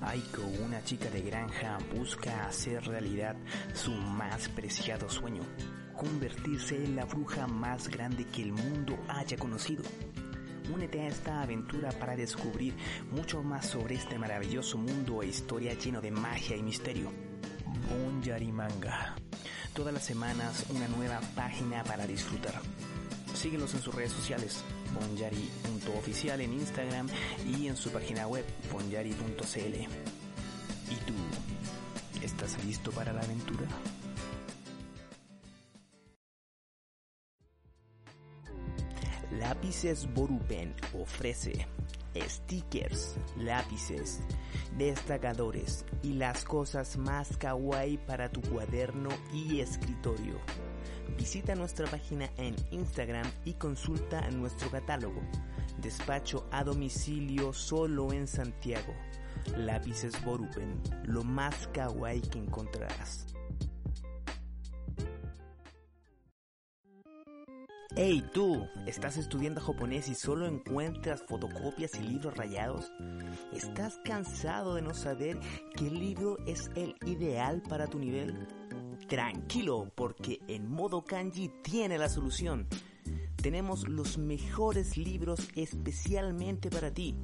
[0.01, 3.37] Aiko, una chica de granja, busca hacer realidad
[3.73, 5.43] su más preciado sueño,
[5.97, 9.85] convertirse en la bruja más grande que el mundo haya conocido.
[10.75, 12.75] Únete a esta aventura para descubrir
[13.13, 17.13] mucho más sobre este maravilloso mundo e historia lleno de magia y misterio.
[17.89, 19.15] Bonjari Manga.
[19.77, 22.55] Todas las semanas una nueva página para disfrutar.
[23.35, 24.65] Síguenos en sus redes sociales,
[24.99, 27.07] bonyari.oficial en Instagram
[27.47, 29.75] y en su página web, bonyari.cl.
[30.91, 31.13] ¿Y tú?
[32.23, 33.67] ¿Estás listo para la aventura?
[39.33, 41.67] Lápices Borupen ofrece
[42.29, 44.21] stickers, lápices,
[44.77, 50.41] destacadores y las cosas más kawaii para tu cuaderno y escritorio.
[51.17, 55.21] Visita nuestra página en Instagram y consulta nuestro catálogo.
[55.79, 58.95] Despacho a domicilio solo en Santiago.
[59.57, 63.36] Lápices Borupen, lo más kawaii que encontrarás.
[67.99, 72.93] Hey tú, ¿estás estudiando japonés y solo encuentras fotocopias y libros rayados?
[73.55, 75.41] ¿Estás cansado de no saber
[75.75, 78.49] qué libro es el ideal para tu nivel?
[79.09, 82.69] Tranquilo, porque en modo kanji tiene la solución.
[83.37, 87.17] Tenemos los mejores libros especialmente para ti.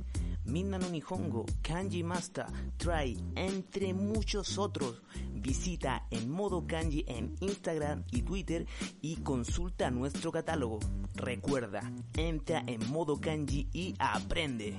[0.45, 5.03] Minna no Nihongo, Kanji Master, Try, entre muchos otros.
[5.35, 8.67] Visita en modo kanji en Instagram y Twitter
[9.01, 10.79] y consulta nuestro catálogo.
[11.15, 14.79] Recuerda, entra en modo kanji y aprende.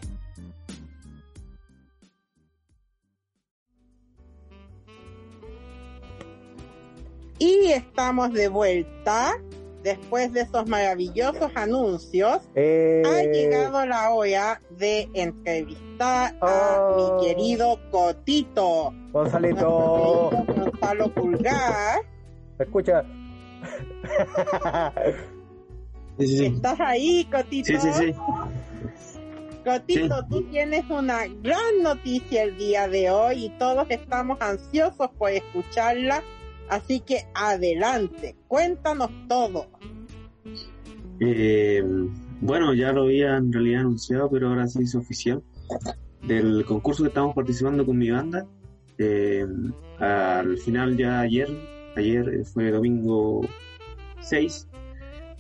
[7.40, 9.38] Y estamos de vuelta
[9.84, 12.40] después de esos maravillosos anuncios.
[12.56, 17.20] Eh, Ha llegado la hora de entrevistar a Oh.
[17.22, 18.94] mi querido Cotito.
[19.12, 22.00] Gonzalito, Gonzalo Pulgar.
[22.58, 23.04] ¿me escucha?
[26.18, 26.46] Sí, sí, sí.
[26.46, 27.68] ¿Estás ahí, Cotito?
[27.68, 28.16] Sí, sí, sí.
[29.66, 30.26] Cotito, Sí.
[30.30, 36.22] tú tienes una gran noticia el día de hoy y todos estamos ansiosos por escucharla.
[36.70, 39.68] Así que adelante, cuéntanos todo.
[41.20, 41.84] Eh,
[42.42, 45.42] bueno, ya lo había en realidad anunciado, pero ahora se hizo oficial.
[46.28, 48.46] Del concurso que estamos participando con mi banda.
[48.98, 49.46] Eh,
[50.00, 51.48] al final ya ayer,
[51.96, 53.42] ayer eh, fue domingo
[54.22, 54.68] 6,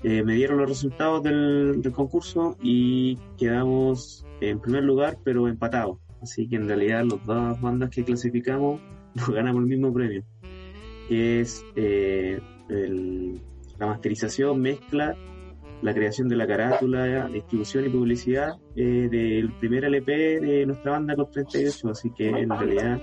[0.03, 5.97] eh, me dieron los resultados del, del concurso y quedamos en primer lugar, pero empatados.
[6.21, 8.81] Así que en realidad las dos bandas que clasificamos
[9.15, 10.23] nos ganamos el mismo premio,
[11.07, 12.39] que es eh,
[12.69, 13.39] el-
[13.79, 15.15] la masterización, mezcla
[15.81, 21.15] la creación de la carátula, distribución y publicidad eh, del primer LP de nuestra banda
[21.15, 23.01] con 38, así que en realidad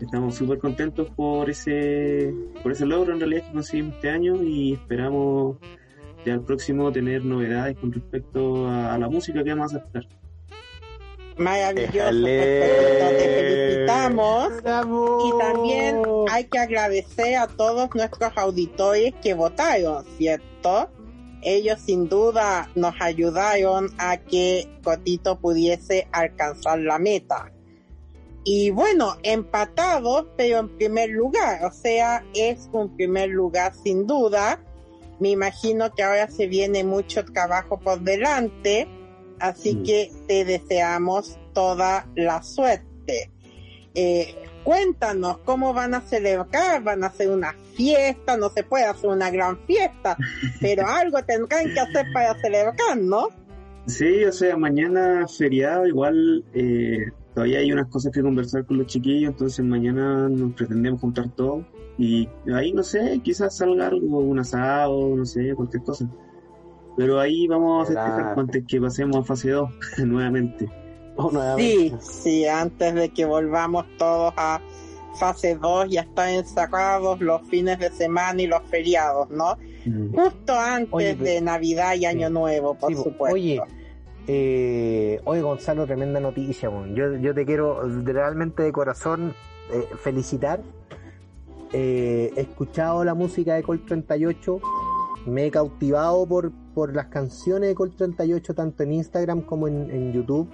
[0.00, 4.72] estamos súper contentos por ese por ese logro en realidad que conseguimos este año y
[4.74, 5.58] esperamos
[6.26, 10.08] ya el próximo tener novedades con respecto a, a la música que vamos a aceptar.
[11.36, 14.62] Maravilloso, perfecto, te felicitamos.
[14.62, 15.28] ¡Bravo!
[15.28, 20.90] Y también hay que agradecer a todos nuestros auditores que votaron, ¿cierto?
[21.42, 27.50] Ellos sin duda nos ayudaron a que Cotito pudiese alcanzar la meta.
[28.44, 34.60] Y bueno, empatados, pero en primer lugar, o sea, es un primer lugar sin duda.
[35.18, 38.86] Me imagino que ahora se viene mucho trabajo por delante,
[39.48, 39.82] así Mm.
[39.84, 43.30] que te deseamos toda la suerte.
[43.94, 49.10] Eh, cuéntanos cómo van a celebrar, van a hacer una fiesta, no se puede hacer
[49.10, 50.16] una gran fiesta,
[50.60, 53.28] pero algo tendrán que hacer para celebrar, ¿no?
[53.86, 57.04] Sí, o sea, mañana feriado, igual eh,
[57.34, 61.64] todavía hay unas cosas que conversar con los chiquillos, entonces mañana nos pretendemos juntar todos
[61.98, 66.08] y ahí no sé, quizás salga algo, un asado, no sé, cualquier cosa.
[66.96, 68.40] Pero ahí vamos a festejar Claro.
[68.40, 69.70] antes que pasemos a fase 2
[70.06, 70.68] nuevamente.
[71.16, 71.96] Oh, nuevamente.
[72.00, 74.60] Sí, sí, antes de que volvamos todos a
[75.18, 79.56] fase 2 ya están encerrados los fines de semana y los feriados, ¿no?
[79.86, 80.14] Mm.
[80.14, 82.32] Justo antes Oye, pero- de Navidad y Año Sí.
[82.34, 83.34] Nuevo, por Sí, supuesto.
[83.34, 83.60] Oye,
[84.26, 86.70] eh, oye Gonzalo, tremenda noticia.
[86.94, 89.34] Yo, yo te quiero realmente de corazón
[89.72, 90.60] eh, felicitar.
[91.72, 94.60] Eh, he escuchado la música de Col 38,
[95.26, 99.90] me he cautivado por, por las canciones de Col 38, tanto en Instagram como en,
[99.90, 100.48] en YouTube.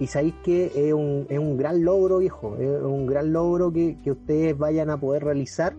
[0.00, 2.56] Y sabéis que es un, es un gran logro, viejo.
[2.56, 5.74] Es un gran logro que, que ustedes vayan a poder realizar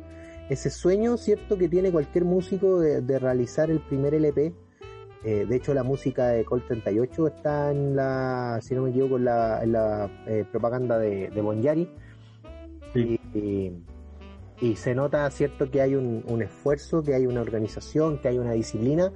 [0.49, 1.57] ese sueño, ¿cierto?
[1.57, 4.53] Que tiene cualquier músico de, de realizar el primer LP.
[5.23, 9.17] Eh, de hecho, la música de Col 38 está en la, si no me equivoco,
[9.17, 11.89] en la, en la eh, propaganda de, de Bon Yari.
[12.93, 13.19] Sí.
[13.33, 13.83] Y, y-
[14.61, 18.53] y se nota, ¿cierto?, que hay un, esfuerzo, que hay una organización, que hay una
[18.53, 19.11] disciplina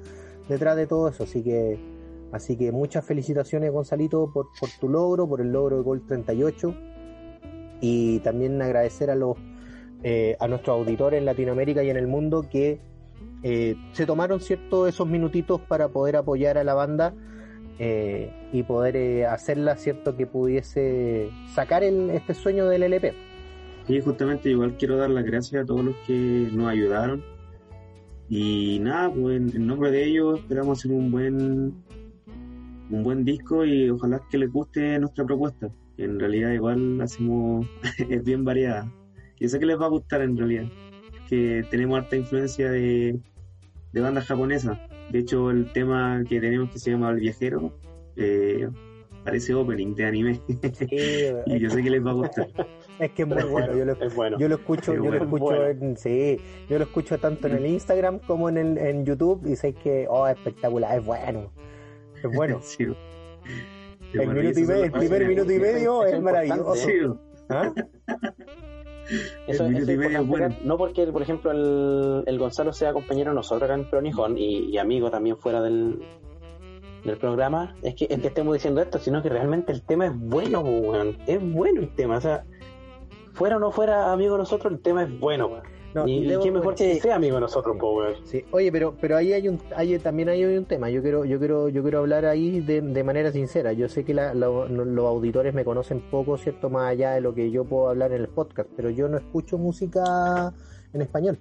[0.47, 1.23] detrás de todo eso.
[1.23, 1.79] Así que,
[2.31, 4.47] así que muchas felicitaciones, Gonzalito, por,
[4.79, 6.75] tu logro, por el logro de Col 38.
[7.81, 9.37] Y también agradecer a los
[10.05, 12.81] eh, a nuestros auditores en Latinoamérica y en el mundo que
[13.41, 17.13] eh, se tomaron cierto esos minutitos para poder apoyar a la banda
[17.79, 23.13] eh, y poder eh, hacerla cierto que pudiese sacar el, este sueño del LP.
[23.87, 27.23] Y justamente igual quiero dar las gracias a todos los que nos ayudaron.
[28.29, 31.73] Y nada, pues en, nombre de ellos esperamos hacer un buen
[32.89, 35.69] un buen disco y ojalá que les guste nuestra propuesta.
[35.97, 37.67] En realidad igual hacemos
[38.09, 38.91] es bien variada.
[39.39, 40.65] Yo sé que les va a gustar en realidad.
[41.27, 43.19] Que tenemos harta influencia de,
[43.91, 44.77] de bandas japonesas.
[45.11, 47.77] De hecho, el tema que tenemos que se llama El Viajero
[48.15, 48.69] eh,
[49.23, 50.41] parece opening de anime.
[51.47, 52.47] y yo sé que les va a gustar.
[52.99, 54.37] Es que es muy bueno, yo lo, Es bueno.
[54.37, 55.17] yo lo escucho, Es yo bueno.
[55.17, 55.65] lo escucho Bueno.
[55.65, 59.55] en, sí, yo lo escucho tanto en el Instagram como en el en YouTube y
[59.55, 61.51] sé que oh espectacular, es bueno.
[62.23, 62.59] Es bueno.
[64.13, 64.19] Sí.
[64.19, 67.19] El minuto y medio, el primer minuto y medio es es maravilloso.
[67.49, 67.73] ¿Ah?
[69.47, 70.55] Eso, El eso medio bueno.
[70.63, 74.69] No porque, por ejemplo, el, el Gonzalo sea compañero de nosotros acá en Pronijón y,
[74.69, 75.99] y amigo también fuera del,
[77.03, 80.17] del programa, es que, es que estemos diciendo esto, sino que realmente el tema es
[80.17, 80.63] bueno,
[81.27, 82.17] es bueno el tema.
[82.17, 82.45] O sea,
[83.33, 85.47] fuera o no fuera amigo de nosotros, el tema es bueno.
[85.47, 85.63] weón.
[85.95, 88.15] No, y, y qué mejor que sea amigo de nosotros, po, weón.
[88.25, 90.89] Sí, oye, pero pero ahí hay un hay, también hay un tema.
[90.89, 93.73] Yo quiero yo quiero yo quiero hablar ahí de, de manera sincera.
[93.73, 97.51] Yo sé que la- los auditores me conocen poco, cierto, más allá de lo que
[97.51, 100.51] yo puedo hablar en el podcast, pero yo no escucho música
[100.93, 101.37] en español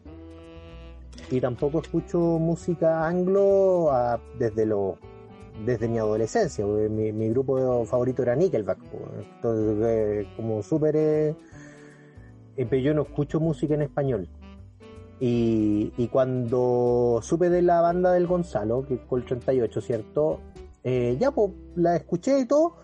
[1.30, 4.96] y tampoco escucho música anglo ah, desde lo
[5.64, 6.64] desde mi adolescencia.
[6.66, 8.78] Mi, mi grupo favorito era Nickelback,
[9.36, 11.34] entonces eh, como súper eh,
[12.56, 14.28] pero yo no escucho música en español.
[15.24, 20.40] Y, cuando supe de la banda del Gonzalo, que es Col 38, ¿cierto?
[20.82, 22.74] Eh, ya, pues la escuché y todo.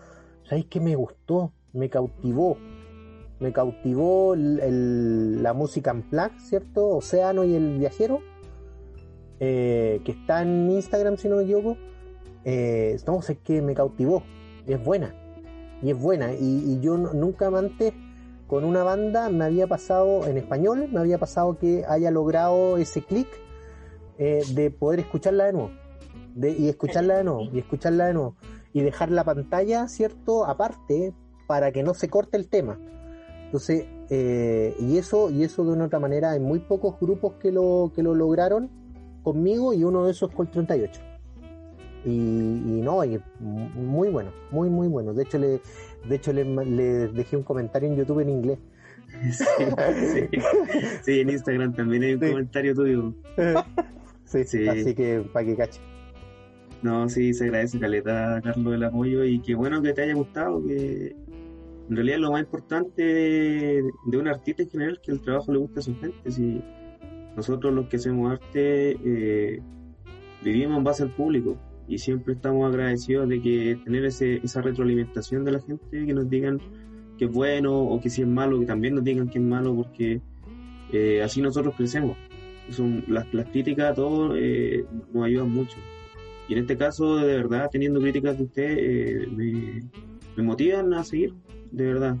[0.43, 1.51] ¿Sabéis que me gustó?
[1.73, 2.57] Me cautivó.
[3.41, 6.87] Me cautivó la música en plaque, ¿cierto?
[6.87, 8.21] Océano y el viajero.
[9.41, 11.77] eh, que está en Instagram, si no me equivoco.
[12.45, 14.23] Eh, no, sé que me cautivó.
[14.65, 15.13] Y es buena.
[15.81, 16.33] Y es buena.
[16.33, 17.93] Y, y yo nunca antes
[18.49, 23.03] con una banda me había pasado en español, me había pasado que haya logrado ese
[23.03, 23.27] clic
[24.17, 25.71] eh, de poder escucharla de nuevo.
[26.35, 28.35] Y escucharla de nuevo, y escucharla de nuevo.
[28.73, 30.45] Y dejar la pantalla, ¿cierto?
[30.45, 31.13] Aparte,
[31.47, 32.79] para que no se corte el tema.
[33.45, 37.51] Entonces, eh, y eso, y eso de una otra manera, hay muy pocos grupos que
[37.51, 38.71] lo, que lo lograron
[39.21, 41.01] conmigo, y uno de esos es Col 38.
[42.05, 45.13] Y, y no, y muy bueno, muy muy bueno.
[45.13, 45.61] De hecho le,
[46.07, 48.59] de hecho le, le dejé un comentario en YouTube en inglés.
[49.31, 49.43] Sí,
[50.13, 50.39] sí.
[51.03, 52.29] Sí, en Instagram también hay un Sí.
[52.31, 53.13] comentario tuyo.
[54.25, 54.67] Sí, Sí.
[54.67, 55.81] así que para que cache.
[56.83, 60.63] No, sí, se agradece, Caleta, Carlos, el apoyo y qué bueno que te haya gustado,
[60.65, 61.15] que
[61.89, 65.51] en realidad lo más importante de, de un artista en general es que el trabajo
[65.51, 66.29] le guste a su gente.
[66.31, 66.61] Si
[67.35, 69.59] nosotros los que hacemos arte eh,
[70.43, 71.57] vivimos en base al público
[71.89, 76.29] y siempre estamos agradecidos de que tener ese, esa retroalimentación de la gente, que nos
[76.29, 76.61] digan
[77.17, 79.75] que es bueno o que si es malo, que también nos digan que es malo,
[79.75, 80.21] porque
[80.93, 82.15] eh, así nosotros crecemos.
[82.69, 85.77] Son, las, las críticas a todos eh, nos ayudan mucho.
[86.47, 89.81] Y en este caso, de verdad, teniendo críticas de usted, eh, me,
[90.37, 91.33] me motivan a seguir,
[91.71, 92.17] de verdad.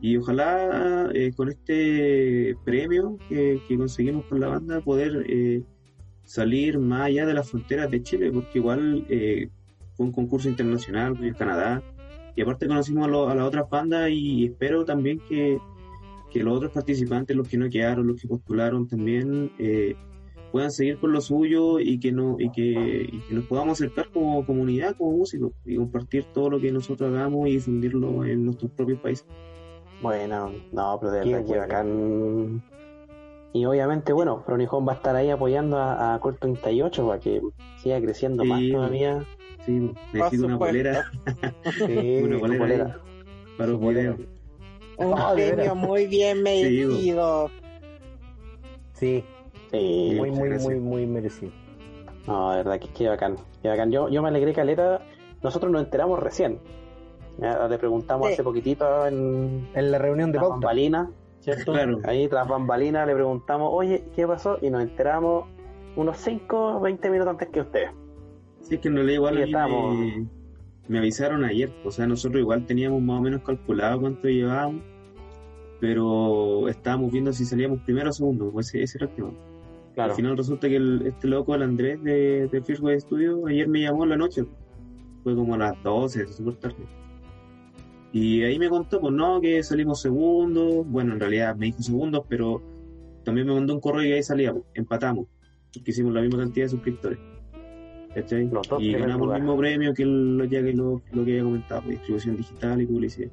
[0.00, 5.24] Y ojalá con este premio que, que conseguimos con la banda poder
[6.24, 9.48] salir más allá de las fronteras de Chile, porque igual eh,
[9.96, 11.82] fue un concurso internacional en Canadá.
[12.36, 15.58] Y aparte conocimos a, lo- a las otras bandas y espero también que,
[16.30, 19.94] que los otros participantes, los que no quedaron, los que postularon también, eh,
[20.50, 24.08] puedan seguir con lo suyo y que, no, y que, y que nos podamos acercar
[24.12, 28.70] como comunidad, como músicos, y compartir todo lo que nosotros hagamos y difundirlo en nuestros
[28.72, 29.26] propios países.
[30.00, 31.60] Bueno, no, pero de verdad que bueno.
[31.62, 32.62] bacán.
[33.54, 37.40] Y obviamente, bueno, Pronijón va a estar ahí apoyando a, a Col 38 para que
[37.78, 38.48] siga creciendo Sí.
[38.48, 39.24] más todavía.
[39.64, 41.04] Sí, necesito una polera
[41.86, 42.84] Sí, Una polera.
[42.86, 42.92] ahí
[43.56, 44.16] para los videos.
[44.98, 45.76] Un Ah, premio veras.
[45.76, 47.48] muy bien merecido.
[48.92, 49.24] sí,
[49.70, 50.70] Sí, muy, muy, gracias.
[50.72, 51.52] muy, muy merecido.
[52.26, 53.36] no, de verdad que qué bacán.
[53.62, 53.90] Qué bacán.
[53.90, 55.00] Yo, yo me alegré caleta.
[55.42, 56.58] Nosotros nos enteramos recién.
[57.38, 58.34] Ya, le preguntamos Sí.
[58.34, 60.66] hace poquitito en En la reunión de tras pauta.
[61.44, 61.72] ¿Cierto?
[61.72, 61.98] Claro.
[62.04, 64.58] Ahí tras bambalinas le preguntamos, oye, ¿qué pasó?
[64.62, 65.44] Y nos enteramos
[65.96, 67.90] unos 5 20 minutos antes que ustedes.
[68.62, 70.26] Sí, es que en realidad igual a mí me,
[70.88, 74.82] me avisaron ayer, o sea, nosotros igual teníamos más o menos calculado cuánto llevábamos,
[75.80, 79.30] pero estábamos viendo si salíamos primero o segundo, pues ese, era el tema.
[79.94, 80.10] Claro.
[80.10, 84.04] Al final resulta que el- este loco, el Andrés de, de Studio, ayer me llamó
[84.04, 84.44] en la noche,
[85.22, 86.76] fue como a las 12, súper tarde.
[88.14, 92.22] Y ahí me contó, pues no, que salimos segundos, bueno, en realidad me dijo segundos,
[92.28, 92.62] pero
[93.24, 95.26] también me mandó un correo y ahí salíamos, empatamos,
[95.74, 97.18] porque hicimos la misma cantidad de suscriptores.
[98.14, 98.48] ¿Cachai?
[98.78, 102.36] Y ganamos el mismo premio que lo, ya que lo, lo que había comentado, distribución
[102.36, 103.32] digital y publicidad.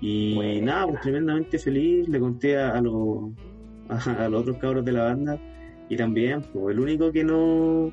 [0.00, 3.30] Y nada, pues tremendamente feliz, le conté a, a los
[3.88, 5.38] a, a los otros cabros de la banda
[5.88, 7.92] y también, pues el único que no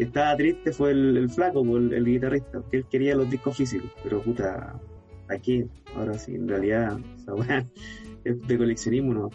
[0.00, 3.28] que estaba triste fue el, el flaco, pues, el, el guitarrista, que él quería los
[3.28, 4.80] discos físicos, pero puta,
[5.28, 7.66] aquí, ahora sí, en realidad, esa weá
[8.24, 9.30] es de coleccionismo, ¿no?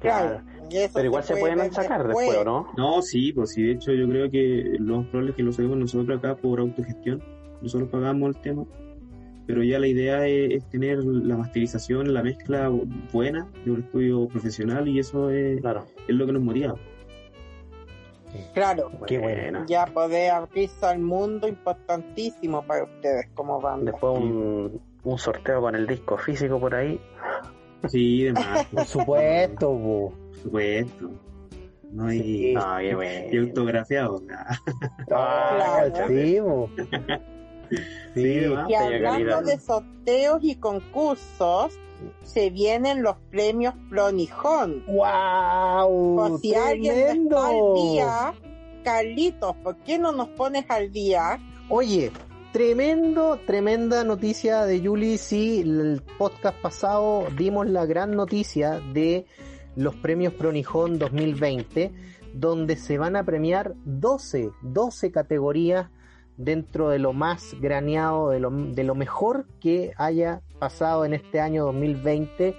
[0.00, 0.40] Claro.
[0.70, 2.68] Pero igual se, puede pueden sacar después, ¿o no?
[2.78, 5.52] No, sí, pues sí, de hecho yo creo que lo más probable es que lo
[5.52, 7.22] sabemos nosotros acá por autogestión,
[7.60, 8.64] nosotros pagamos el tema,
[9.46, 12.70] pero ya la idea es, es tener la masterización, la mezcla
[13.12, 15.84] buena de un estudio profesional y eso es, Claro.
[16.08, 16.74] es lo que nos moría.
[18.52, 19.64] Claro, Qué Buena.
[19.68, 23.92] ya poder abrirse al mundo importantísimo para ustedes como banda.
[23.92, 27.00] Después un, un sorteo con el disco físico por ahí.
[27.88, 30.12] Sí, demás, Por supuesto, po.
[30.12, 31.10] por supuesto.
[31.92, 32.54] No hay Sí.
[32.54, 33.42] No, qué y bueno.
[33.48, 34.20] autografiado.
[34.26, 34.58] nada.
[35.12, 36.08] Ah, Claro.
[36.08, 36.70] Sí, po.
[37.70, 37.76] Sí,
[38.14, 38.24] Sí.
[38.40, 38.70] demás.
[38.70, 41.78] Y hablando de sorteos y concursos,
[42.22, 44.84] se vienen los premios Plonijón.
[44.86, 46.16] ¡Wow!
[46.16, 46.94] Por si alguien
[47.28, 47.92] no está al ¡Tremendo!
[47.92, 48.34] día,
[48.82, 51.38] Carlitos, ¿por qué no nos pones al día?
[51.70, 52.12] Oye,
[52.52, 55.16] tremendo, tremenda noticia de Yuli.
[55.18, 59.24] Sí, el podcast pasado dimos la gran noticia de
[59.76, 61.92] los premios Pronijón 2020,
[62.34, 65.88] donde se van a premiar 12, 12 categorías
[66.36, 71.40] dentro de lo más graneado, de lo, de lo mejor que haya pasado en este
[71.40, 72.54] año 2020,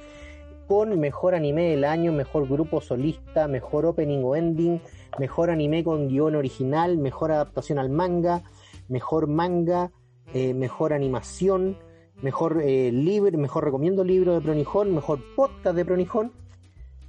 [0.68, 4.82] con mejor anime del año, mejor grupo solista, mejor opening o ending,
[5.20, 8.44] mejor anime con guion original, mejor adaptación al manga,
[8.88, 9.92] mejor manga,
[10.34, 11.78] eh, mejor animación,
[12.22, 16.32] mejor eh, libro, mejor recomiendo libro de Pronijón, mejor podcast de Pronijón,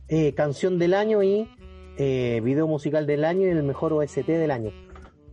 [0.08, 1.48] eh, canción del año y
[1.98, 4.70] video musical del año y el mejor OST del año.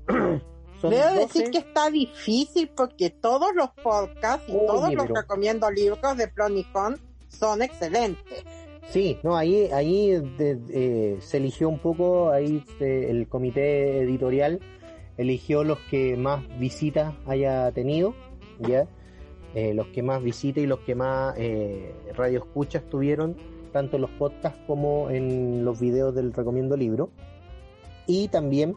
[0.84, 1.20] Son Debo 12.
[1.22, 6.18] decir que está difícil porque todos los podcasts y Oye, todos los pero- recomiendo libros
[6.18, 8.44] de Plonijón son excelentes.
[8.90, 14.60] Sí, no, ahí, ahí de- eh, se eligió un poco, ahí se- el comité editorial
[15.18, 18.14] eligió los que más visitas haya tenido,
[18.60, 18.86] ¿ya?
[19.56, 23.38] Eh, los que más visitas y los que más eh, radio escuchas tuvieron,
[23.72, 27.10] tanto en los podcasts como en los videos del Recomiendo Libro.
[28.06, 28.76] Y también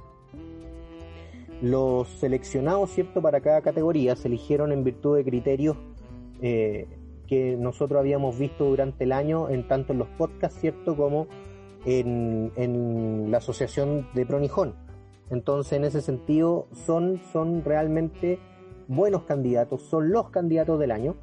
[1.62, 3.22] los seleccionados, ¿cierto?
[3.22, 5.76] Para cada categoría se eligieron en virtud de criterios
[6.42, 6.86] eh,
[7.26, 10.96] que nosotros habíamos visto durante el año, en tanto en los podcasts, ¿cierto?
[10.96, 11.26] Como
[11.84, 14.74] en, en la asociación de Pronijón.
[15.30, 18.38] Entonces, en ese sentido, son, son realmente
[18.88, 21.16] buenos candidatos, son los candidatos del año.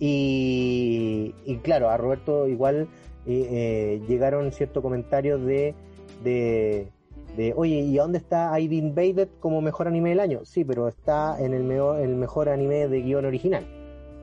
[0.00, 2.88] Y, claro, a Roberto igual
[3.26, 5.74] eh, eh, llegaron ciertos comentarios de,
[6.22, 6.92] de,
[7.38, 10.40] de, oye, ¿y dónde está I've Invaded como mejor anime del año?
[10.44, 13.64] Sí, pero está en el, mejor, el mejor anime de guion original,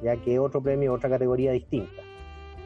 [0.03, 2.01] ya que otro premio, otra categoría distinta.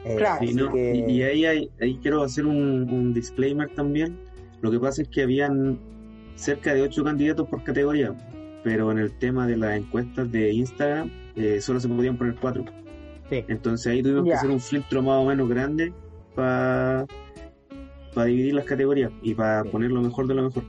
[0.04, 0.44] Eh, Claro.
[0.54, 4.18] No, que- y, y ahí, hay- ahí quiero hacer un, un disclaimer también.
[4.60, 5.78] Lo que pasa es que habían
[6.34, 8.12] cerca de ocho candidatos por categoría,
[8.64, 12.64] pero en el tema de las encuestas de Instagram eh, solo se podían poner cuatro.
[13.28, 13.44] Sí.
[13.46, 15.92] Entonces ahí tuvimos que hacer un filtro más o menos grande
[16.34, 17.06] para
[18.14, 19.68] dividir las categorías y para Sí.
[19.70, 20.64] poner lo mejor de lo mejor.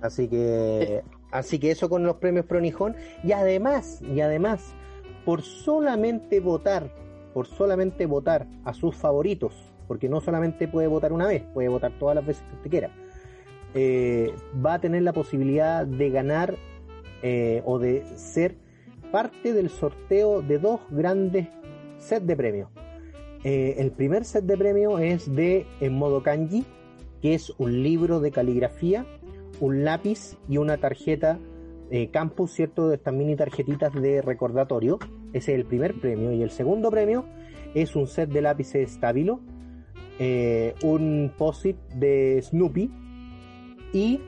[0.00, 2.94] Así que, así que eso con los premios Pronijón.
[3.24, 4.74] Y además, y además,
[5.24, 6.94] por solamente votar,
[7.34, 11.92] por solamente votar a sus favoritos, porque no solamente puede votar una vez, puede votar
[11.98, 12.90] todas las veces que usted quiera,
[13.74, 14.32] eh,
[14.64, 16.56] va a tener la posibilidad de ganar
[17.22, 18.56] eh, o de ser
[19.10, 21.48] parte del sorteo de dos grandes
[21.98, 22.70] sets de premios.
[23.44, 26.64] Eh, el primer set de premios es de En modo kanji,
[27.22, 29.06] que es un libro de caligrafía
[29.60, 31.38] un lápiz y una tarjeta
[31.90, 32.88] eh, campus, ¿cierto?
[32.88, 34.98] De estas mini tarjetitas de recordatorio.
[35.32, 36.32] Ese es el primer premio.
[36.32, 37.24] Y el segundo premio
[37.74, 39.40] es un set de lápices Stabilo,
[40.18, 42.90] eh, un POSIT de Snoopy
[43.92, 44.20] y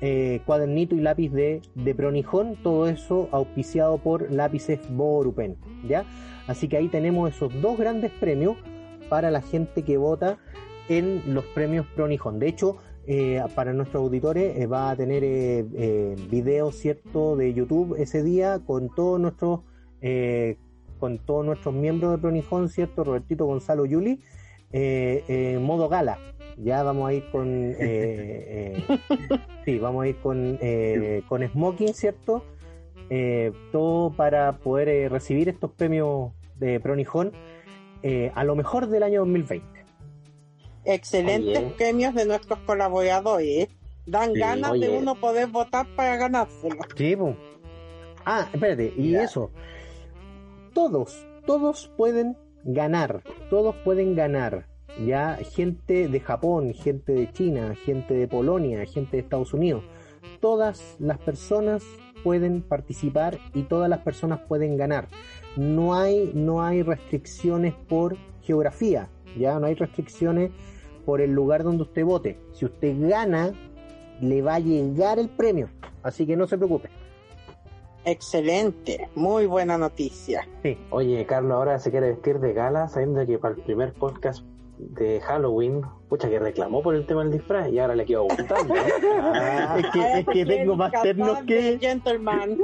[0.00, 2.56] eh, cuadernito y lápiz de, de Pronijón.
[2.62, 5.56] Todo eso auspiciado por lápices Borupen,
[5.88, 6.04] ¿ya?
[6.48, 8.56] Así que ahí tenemos esos dos grandes premios
[9.08, 10.38] para la gente que vota
[10.88, 12.38] en los premios Pronijón.
[12.38, 12.78] De hecho,
[13.10, 18.22] eh, para nuestros auditores eh, va a tener eh, eh, videos cierto de YouTube ese
[18.22, 19.60] día con todos nuestros
[21.00, 24.20] con todos nuestros miembros de Pronijón cierto Robertito Gonzalo Yuli
[24.72, 26.18] eh, en modo gala.
[26.58, 27.74] Ya vamos a ir con
[29.64, 32.44] sí vamos a ir con eh, con smoking cierto
[33.72, 37.32] todo para poder recibir estos premios de Pronijón
[38.02, 39.66] eh, a lo mejor del año 2020
[40.84, 41.74] Excelentes Oye.
[41.76, 43.68] premios de nuestros colaboradores.
[44.06, 44.88] Dan Sí, ganas oye.
[44.88, 46.76] de uno poder votar para ganárselo.
[46.96, 47.36] Sí, po.
[48.24, 49.24] Ah, espérate, y Ya.
[49.24, 49.50] eso.
[50.72, 54.66] Todos, todos pueden ganar, todos pueden ganar.
[55.04, 59.84] Ya gente de Japón, gente de China, gente de Polonia, gente de Estados Unidos,
[60.40, 61.84] todas las personas
[62.24, 65.08] pueden participar y todas las personas pueden ganar.
[65.56, 70.50] No hay, no hay restricciones por geografía, ya no hay restricciones
[71.04, 72.38] por el lugar donde usted vote.
[72.52, 73.52] Si usted gana,
[74.20, 75.68] le va a llegar el premio,
[76.02, 76.90] así que no se preocupe.
[78.04, 80.48] Excelente, muy buena noticia.
[80.62, 80.78] Sí.
[80.90, 84.44] Oye, Carlos ahora se quiere vestir de gala, sabiendo que para el primer podcast
[84.78, 88.74] de Halloween, pucha que reclamó por el tema del disfraz y ahora le quedó gustando.
[88.74, 88.80] ¿eh?
[89.20, 91.78] Ah, es que, es que tengo más ternos que.
[91.80, 92.58] Gentleman.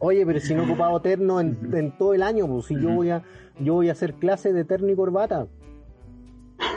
[0.00, 2.90] Oye, pero si no he ocupado terno en, en todo el año, pues si yo
[2.90, 3.22] voy a,
[3.60, 5.46] yo voy a hacer clase de terno y corbata.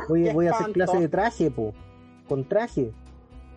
[0.07, 1.73] Voy, voy a hacer clase de traje, po,
[2.27, 2.91] con traje.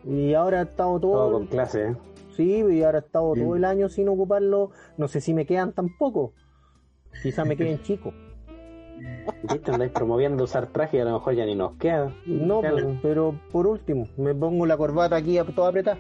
[0.04, 1.96] Y ahora he estado todo, todo con clase, ¿eh?
[2.36, 3.46] sí, y ahora he estado Bien.
[3.46, 4.70] todo el año sin ocuparlo.
[4.98, 6.32] No sé si me quedan tampoco.
[7.22, 8.12] Quizás me queden chicos.
[9.50, 9.70] ¿Viste?
[9.72, 12.14] Andáis promoviendo usar traje y a lo mejor ya ni nos queda.
[12.26, 12.76] No, Claro.
[12.76, 15.98] pero, pero por último, me pongo la corbata aquí a- toda apretada.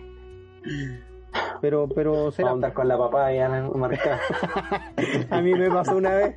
[1.60, 2.48] Pero, pero será.
[2.50, 4.20] Vamos a andar con la papaya marcada.
[5.30, 6.34] A mí me pasó una vez.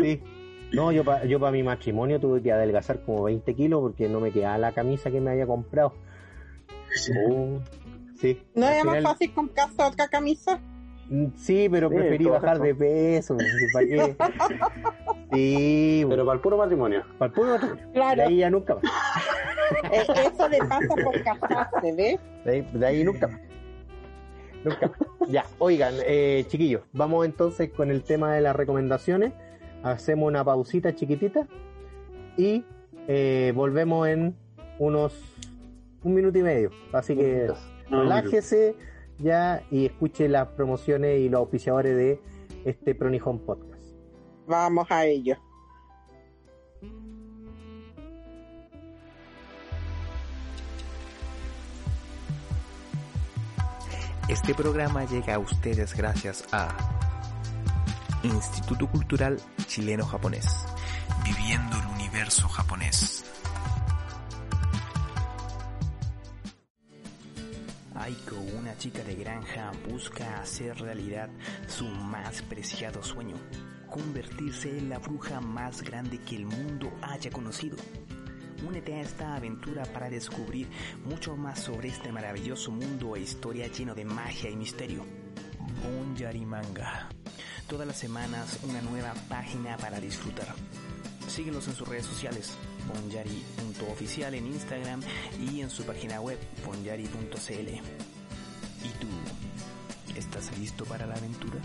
[0.00, 0.22] Sí.
[0.72, 4.20] No, yo para yo pa mi matrimonio tuve que adelgazar como 20 kilos porque no
[4.20, 5.94] me quedaba la camisa que me había comprado.
[7.30, 7.58] Uh,
[8.16, 8.42] Sí.
[8.54, 10.58] ¿No Al era más fácil comprarse otra camisa?
[11.08, 13.36] Mm, Sí, pero Sí, preferí bajar de peso.
[13.72, 14.16] ¿Para qué?
[15.32, 17.02] Sí, pero para el puro matrimonio.
[17.18, 17.86] para el puro matrimonio.
[17.92, 18.16] Claro.
[18.16, 18.84] De ahí ya nunca más.
[19.92, 20.02] Eh,
[20.32, 22.18] eso le pasa por casarse, ¿ves?
[22.46, 23.38] De ahí, de ahí nunca más.
[24.64, 24.92] Nunca.
[25.28, 29.32] Ya, oigan, eh, chiquillos, vamos entonces con el tema de las recomendaciones.
[29.82, 31.46] Hacemos una pausita chiquitita
[32.36, 32.64] y
[33.06, 34.34] eh, volvemos en
[34.78, 35.14] unos
[36.02, 36.70] un minuto y medio.
[36.92, 37.50] Así que
[37.90, 38.76] No, relájese
[39.18, 42.20] ya y escuche las promociones y los auspiciadores de
[42.64, 43.82] este Pronijón Podcast.
[44.46, 45.36] Vamos a ello.
[54.28, 56.68] Este programa llega a ustedes gracias a
[58.22, 60.66] Instituto Cultural Chileno-Japonés.
[61.24, 63.24] Viviendo el universo japonés.
[67.94, 71.30] Aiko, una chica de granja, busca hacer realidad
[71.66, 73.36] su más preciado sueño,
[73.88, 77.78] convertirse en la bruja más grande que el mundo haya conocido.
[78.66, 80.68] Únete a esta aventura para descubrir
[81.04, 85.04] mucho más sobre este maravilloso mundo e historia lleno de magia y misterio.
[86.00, 87.08] Onyari Manga.
[87.68, 90.54] Todas las semanas una nueva página para disfrutar.
[91.28, 92.56] Síguenos en sus redes sociales,
[92.88, 95.02] ponyari.oficial en Instagram
[95.38, 97.68] y en su página web, ponyari.cl.
[97.68, 99.08] ¿Y tú?
[100.16, 101.60] ¿Estás listo para la aventura?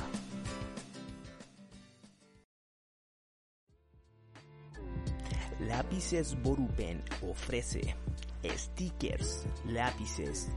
[5.73, 7.95] Lápices Borupen ofrece
[8.43, 10.49] stickers, lápices,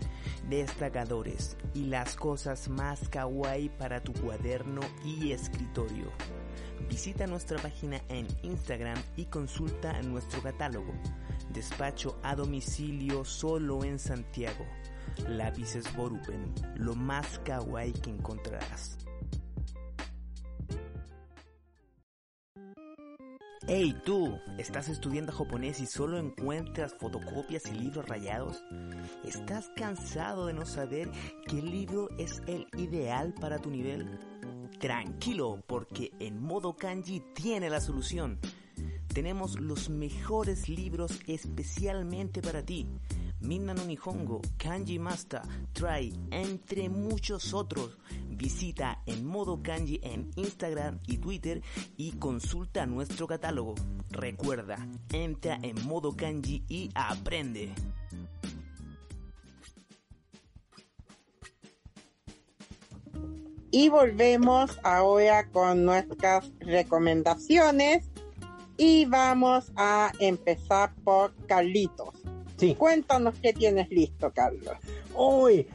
[0.51, 6.13] destacadores y las cosas más kawaii para tu cuaderno y escritorio.
[6.91, 10.93] Visita nuestra página en Instagram y consulta nuestro catálogo.
[11.49, 14.67] Despacho a domicilio solo en Santiago.
[15.31, 19.06] Lápices Borupen, lo más kawaii que encontrarás.
[23.69, 28.63] Hey tú, ¿estás estudiando japonés y solo encuentras fotocopias y libros rayados?
[29.25, 31.11] ¿Estás cansado de no saber
[31.49, 34.21] qué libro es el ideal para tu nivel?
[34.79, 38.39] Tranquilo, porque en modo kanji tiene la solución.
[39.13, 42.87] Tenemos los mejores libros especialmente para ti.
[43.47, 45.41] Minna Nihongo, Kanji Master,
[45.73, 47.97] Try, entre muchos otros.
[48.29, 51.63] Visita en modo kanji en Instagram y Twitter
[51.97, 53.75] y consulta nuestro catálogo.
[54.11, 54.77] Recuerda,
[55.13, 57.73] entra en modo kanji y aprende.
[63.71, 68.11] Y volvemos ahora con nuestras recomendaciones.
[68.79, 72.15] Y vamos a empezar por Carlitos.
[72.57, 74.75] Sí, Cuéntanos qué tienes listo, Carlos.
[75.15, 75.67] hoy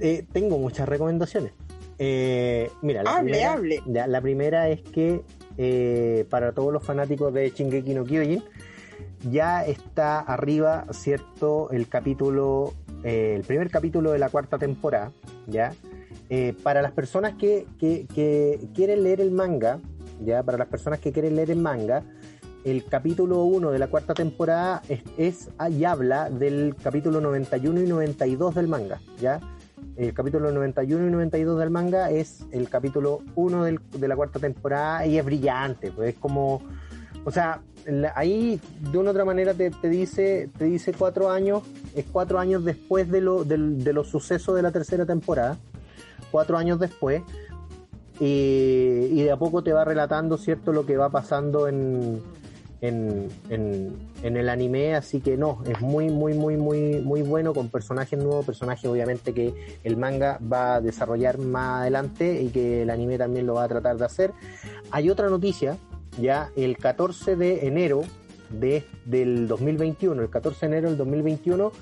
[0.00, 1.52] eh, tengo muchas recomendaciones.
[1.98, 3.82] Eh, mira, la Hable, primera, hable.
[4.06, 5.22] la primera es que
[5.56, 8.44] eh, para todos los fanáticos de Shingeki no Kyojin
[9.30, 15.12] ya está arriba, cierto, el capítulo, el primer capítulo de la cuarta temporada,
[15.46, 15.72] ya.
[16.62, 19.80] Para las personas que, que- que quieren leer el manga,
[20.24, 22.04] ya, para las personas que quieren leer el manga,
[22.64, 27.86] el capítulo 1 de la cuarta temporada es, es- y habla del capítulo 91 y
[27.86, 29.40] 92 del manga, ¿ya?
[29.96, 34.38] el capítulo 91 y 92 del manga es el capítulo 1 del- de la cuarta
[34.38, 36.62] temporada y es brillante, pues es como,
[37.24, 37.60] o sea,
[38.14, 38.60] ahí
[38.92, 41.62] de una u otra manera te, te dice te dice cuatro años,
[41.96, 45.56] es cuatro años después de, lo, de los sucesos de la tercera temporada,
[46.30, 47.22] cuatro años después,
[48.20, 48.24] y,
[49.12, 52.20] y de a poco te va relatando, ¿cierto?, lo que va pasando en,
[52.80, 53.28] en,
[54.22, 58.46] el anime, así que no, es muy, muy, muy, muy, muy bueno con personajes nuevos,
[58.46, 63.46] personajes obviamente que el manga va a desarrollar más adelante y que el anime también
[63.46, 64.32] lo va a tratar de hacer.
[64.90, 65.76] Hay otra noticia,
[66.20, 68.02] ya el 14 de enero
[68.50, 71.72] de, del 2021, el 14 de enero del 2021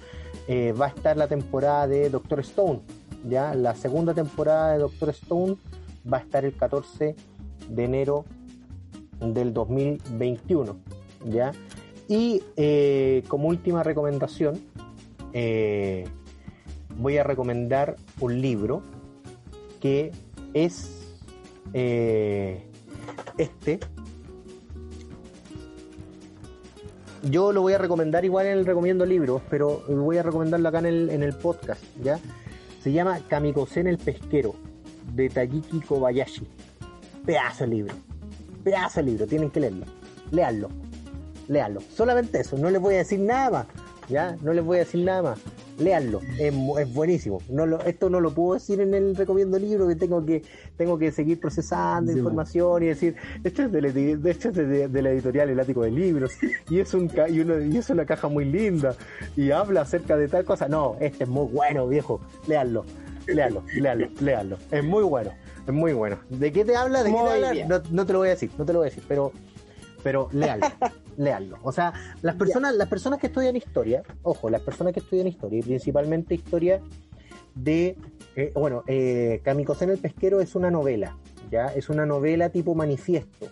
[0.49, 2.81] eh, va a estar la temporada de Doctor Stone,
[3.29, 5.57] ya la segunda temporada de Doctor Stone
[6.11, 7.17] va a estar el 14
[7.69, 8.25] de enero
[9.21, 10.77] del 2021,
[11.27, 11.53] ¿ya?
[12.09, 14.61] Y eh, como última recomendación,
[15.33, 16.05] eh,
[16.97, 18.83] voy a recomendar un libro
[19.81, 20.13] que
[20.55, 21.17] es
[21.73, 22.63] eh,
[23.39, 23.81] este.
[27.23, 30.79] Yo lo voy a recomendar igual en el recomiendo libros, pero voy a recomendarlo acá
[30.79, 32.21] en el, en el podcast, ¿ya?
[32.81, 34.55] Se llama Kamikosen el pesquero,
[35.13, 36.47] de Tayiki Kobayashi.
[37.25, 38.06] Pedazo de libro
[38.67, 39.87] pedazo de libro, tienen que leerlo.
[40.33, 40.69] Leanlo.
[41.47, 41.81] Leanlo.
[41.95, 43.67] Solamente eso, no les voy a decir nada más.
[44.09, 44.37] ¿Ya?
[44.43, 45.39] No les voy a decir nada más.
[45.79, 47.39] Leanlo, es, buenísimo.
[47.49, 50.43] No lo, esto no lo puedo decir en el recomiendo libro, que tengo que
[50.77, 53.15] tengo que seguir procesando Sí, información y decir,
[53.45, 56.33] esto es, de, esto es de, de la editorial El Ático de Libros,
[56.71, 58.95] y es, un, y, uno- y es una caja muy linda,
[59.37, 60.67] y habla acerca de tal cosa.
[60.69, 62.21] No, este es muy bueno, viejo.
[62.49, 62.85] Leanlo,
[63.27, 64.57] leanlo, leanlo, leanlo.
[64.71, 65.33] Es muy bueno,
[65.67, 66.19] es muy bueno.
[66.31, 67.03] ¿De qué te habla?
[67.03, 67.51] ¿De qué Muy te habla?
[67.53, 67.69] bien.
[67.69, 69.33] No, no te lo voy a decir, no te lo voy a decir, pero
[70.07, 70.67] pero léalo,
[71.17, 71.59] léalo.
[71.65, 71.93] O sea,
[72.23, 76.33] las personas, las personas que estudian historia, ojo, las personas que estudian historia, y principalmente
[76.33, 76.81] historia
[77.57, 77.97] de,
[78.37, 81.17] eh, bueno, eh, Kamikosen el pesquero es una novela,
[81.51, 83.49] ya, es una novela tipo manifiesto.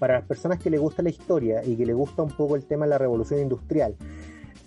[0.00, 2.64] Para las personas que le gusta la historia y que le gusta un poco el
[2.64, 3.94] tema de la revolución industrial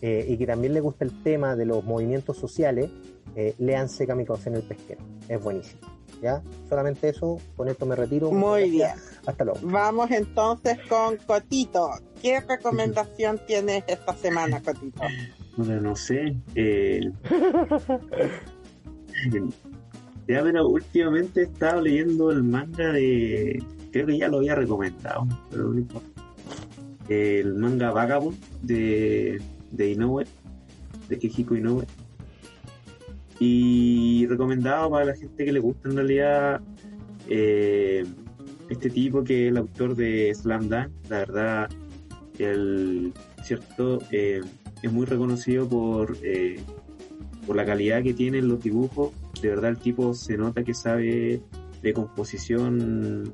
[0.08, 2.92] eh, y que también le gusta el tema de los movimientos sociales,
[3.36, 5.82] eh, léanse Kamikosen el pesquero, es buenísimo.
[6.22, 6.44] ¿Ya?
[6.70, 8.32] Solamente eso, con esto me retiro.
[8.32, 8.92] Muy bien.
[9.26, 9.60] Hasta luego.
[9.64, 11.90] Vamos entonces con Cotito.
[12.22, 15.02] ¿Qué recomendación tienes esta semana, Cotito?
[15.58, 16.36] Bueno, no sé.
[16.54, 17.12] Eh...
[20.28, 23.64] ya, pero últimamente he estado leyendo el manga de.
[23.92, 26.22] Creo que ya lo había recomendado, pero no importa.
[27.10, 29.42] El manga Vagabond de,
[29.76, 30.26] de Inoue,
[31.10, 31.86] de Kihiko Inoue.
[33.40, 36.62] Y recomendado para la gente que le gusta en realidad
[37.28, 38.06] eh,
[38.70, 40.90] este tipo que es el autor de Slam Dunk.
[41.10, 41.70] La verdad,
[42.40, 43.14] el
[43.44, 44.42] cierto eh,
[44.82, 46.60] es muy reconocido por, eh,
[47.46, 49.12] por la calidad que tiene en los dibujos.
[49.42, 51.42] De verdad el tipo se nota que sabe
[51.82, 53.34] de composición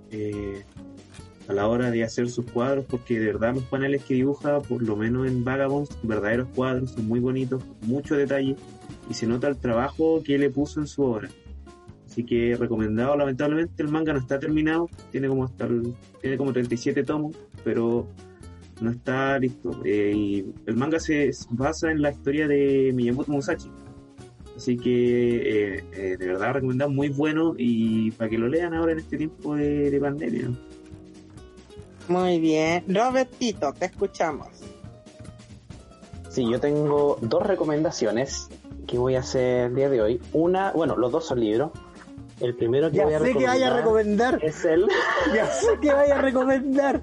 [1.48, 4.82] a la hora de hacer sus cuadros, porque de verdad los paneles que dibuja, por
[4.82, 8.56] lo menos en Vagabonds, verdaderos cuadros, son muy bonitos, mucho detalle,
[9.10, 11.30] y se nota el trabajo que le puso en su obra.
[12.06, 16.52] Así que recomendado, lamentablemente el manga no está terminado, tiene como hasta el- tiene como
[16.54, 18.06] 37 tomos, pero
[18.82, 19.82] no está listo.
[19.86, 23.70] Eh, el manga se basa en la historia de Miyamoto Musashi.
[24.58, 28.92] Así que eh, eh, de verdad recomendado, muy bueno y para que lo lean ahora
[28.92, 30.50] en este tiempo de, de pandemia.
[32.08, 32.84] Muy bien.
[32.88, 34.48] Robertito, te escuchamos.
[36.30, 38.48] Sí, yo tengo dos recomendaciones
[38.88, 40.22] que voy a hacer el día de hoy.
[40.34, 41.72] Una, bueno, los dos son libros.
[42.40, 44.40] El primero que Ya voy a sé que vaya a recomendar.
[44.44, 44.88] es el
[45.36, 47.00] Ya sé que vaya a recomendar.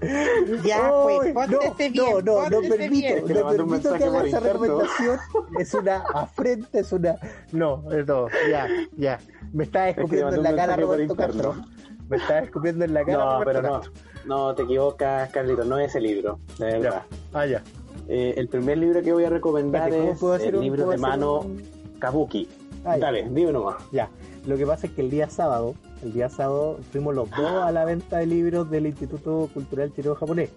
[0.65, 3.25] Ya, pues, pórtese bien, no, no, no permito, bien.
[3.25, 5.19] Que no un permito que haga esa recomendación.
[5.61, 7.17] Es una afrenta, es una.
[7.53, 9.21] No, es no, ya, ya.
[9.53, 11.43] Me estás que le escupiendo en la cara Roberto interno.
[11.53, 11.78] Castro.
[12.09, 13.81] Me estás escupiendo en la cara No, pero no,
[14.27, 17.03] no, te equivocas, Carlito, no es ese libro, de verdad.
[17.33, 17.63] Ah, ya.
[18.09, 20.89] Eh, el primer libro que voy a recomendar Espérate, ¿cómo es hacer el un- libro
[20.89, 21.63] de mano un-
[21.99, 22.49] Kabuki.
[22.85, 23.07] Ah, ya.
[23.07, 23.77] Dale, dime nomás.
[23.93, 24.09] Ya,
[24.47, 27.71] lo que pasa es que el día sábado, el día sábado fuimos los dos a
[27.73, 30.51] la venta de libros del Instituto Cultural Chileno Japonés.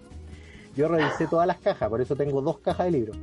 [0.74, 3.16] Yo revisé todas las cajas, por eso tengo dos cajas de libros.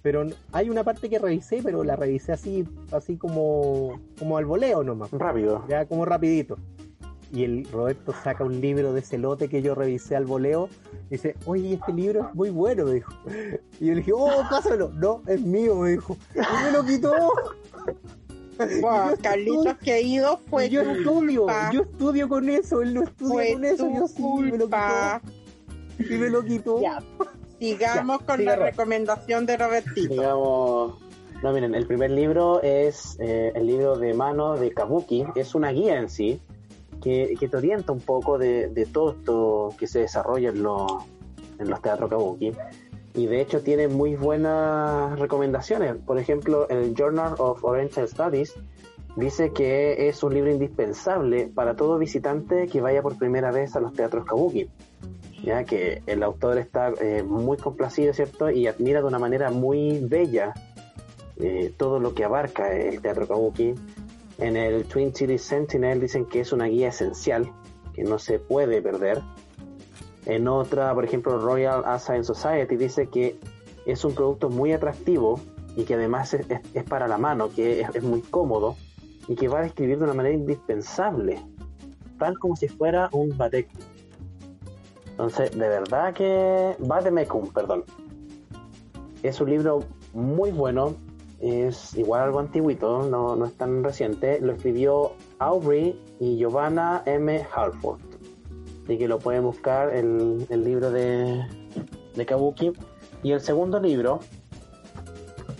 [0.00, 4.82] Pero hay una parte que revisé, pero la revisé así, así como, como al voleo
[4.82, 5.62] nomás, Rápido.
[5.68, 6.56] ya como rapidito.
[7.32, 10.68] Y el Roberto saca un libro de ese lote que yo revisé al voleo.
[11.08, 13.12] Y dice, oye, este libro es muy bueno, me dijo.
[13.80, 14.90] Y yo le dije, oh, pásamelo.
[14.94, 16.16] No, es mío, me dijo.
[16.34, 17.12] Y me lo quitó.
[18.82, 21.70] Wow, Carlitos estoy- que ha ido fue yo tu estudio, culpa.
[21.72, 25.20] yo estudio con eso, él no estudia Fue con eso, yo sí, me lo quitó,
[25.98, 26.80] y me lo quitó.
[26.82, 26.98] Ya.
[27.58, 28.76] Sigamos Ya, con siga, la Robert.
[28.76, 30.08] recomendación de Robertito.
[30.14, 30.98] Digamos,
[31.42, 35.70] No, miren, el primer libro es eh, el libro de mano de Kabuki, es una
[35.70, 36.38] guía en sí,
[37.00, 40.92] que, te orienta un poco de, todo esto que se desarrolla en, los
[41.58, 42.52] en los teatros Kabuki.
[43.14, 45.96] Y de hecho tiene muy buenas recomendaciones.
[45.96, 48.54] Por ejemplo, el Journal of Oriental Studies
[49.16, 53.80] dice que es un libro indispensable para todo visitante que vaya por primera vez a
[53.80, 54.68] los teatros Kabuki.
[55.42, 58.50] Ya que el autor está eh, muy complacido, ¿cierto?
[58.50, 60.52] Y admira de una manera muy bella
[61.38, 63.74] eh, todo lo que abarca el teatro Kabuki.
[64.40, 67.52] En el Twin Cities Sentinel dicen que es una guía esencial,
[67.92, 69.20] que no se puede perder.
[70.24, 73.38] En otra, por ejemplo, Royal Assign Society dice que
[73.84, 75.38] es un producto muy atractivo
[75.76, 78.76] y que además es, para la mano, que es, muy cómodo
[79.28, 81.38] y que va a describir de una manera indispensable,
[82.18, 83.68] tal como si fuera un batek.
[85.10, 87.84] Entonces, de verdad que Vademecum, perdón.
[89.22, 89.80] Es un libro
[90.14, 90.94] muy bueno,
[91.40, 94.40] es igual algo antiguito, no, no es tan reciente.
[94.40, 97.46] Lo escribió Aubrey y Giovanna M.
[97.54, 98.00] Halford.
[98.84, 101.46] Así que lo pueden buscar el, el libro de,
[102.14, 102.72] de Kabuki.
[103.22, 104.20] Y el segundo libro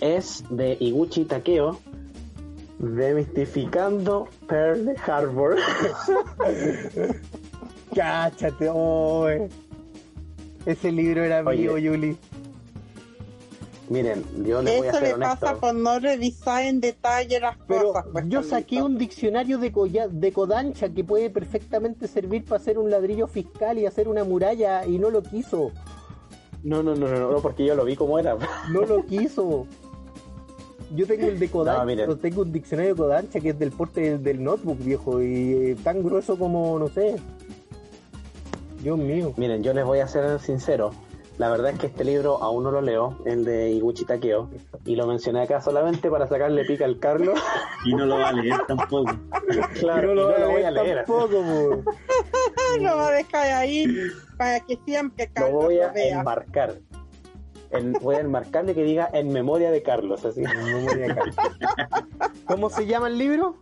[0.00, 1.78] es de Iguchi Takeo,
[2.78, 5.54] Demistificando Pearl Harbor.
[7.94, 9.50] Cáchate, oe.
[10.64, 12.16] Ese libro era mío, Yuli.
[13.90, 15.40] Miren, yo les voy a Eso ser le honesto.
[15.40, 18.06] pasa por no revisar en detalle las Pero cosas.
[18.12, 22.78] pues, yo saqué un diccionario de, colla- de Kodansha que puede perfectamente servir para hacer
[22.78, 25.72] un ladrillo fiscal y hacer una muralla y no lo quiso.
[26.62, 28.36] No, no, no, no, no, porque yo lo vi como era.
[28.70, 29.66] No lo quiso.
[30.94, 32.18] Yo tengo el de Kodansha, No, miren.
[32.18, 35.76] tengo un diccionario de Kodansha que es del porte del, del notebook viejo y eh,
[35.82, 37.16] tan grueso como, no sé.
[38.82, 39.32] Dios mío.
[39.36, 40.92] Miren, yo les voy a ser sincero.
[41.40, 44.50] La verdad es que este libro aún no lo leo, el de Iguchi Takeo,
[44.84, 47.40] y lo mencioné acá solamente para sacarle pica al Carlos.
[47.86, 49.10] Y no lo va a leer tampoco.
[49.78, 51.92] claro, Y y no lo voy a leer tampoco, po.
[52.82, 53.86] Lo va a dejar ahí
[54.36, 56.18] para que siempre Lo Carlos voy a lo vea.
[56.20, 56.74] enmarcar.
[57.70, 60.42] En- voy a enmarcarle que diga en memoria de Carlos, así.
[60.44, 61.36] En memoria de Carlos.
[62.46, 63.56] ¿Cómo se llama el libro?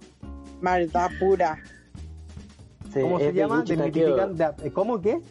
[0.60, 1.62] Maldad pura.
[2.92, 3.54] Sí, ¿Cómo se llama?
[3.64, 4.16] Iguchi Takeo.
[4.74, 5.22] ¿Cómo qué?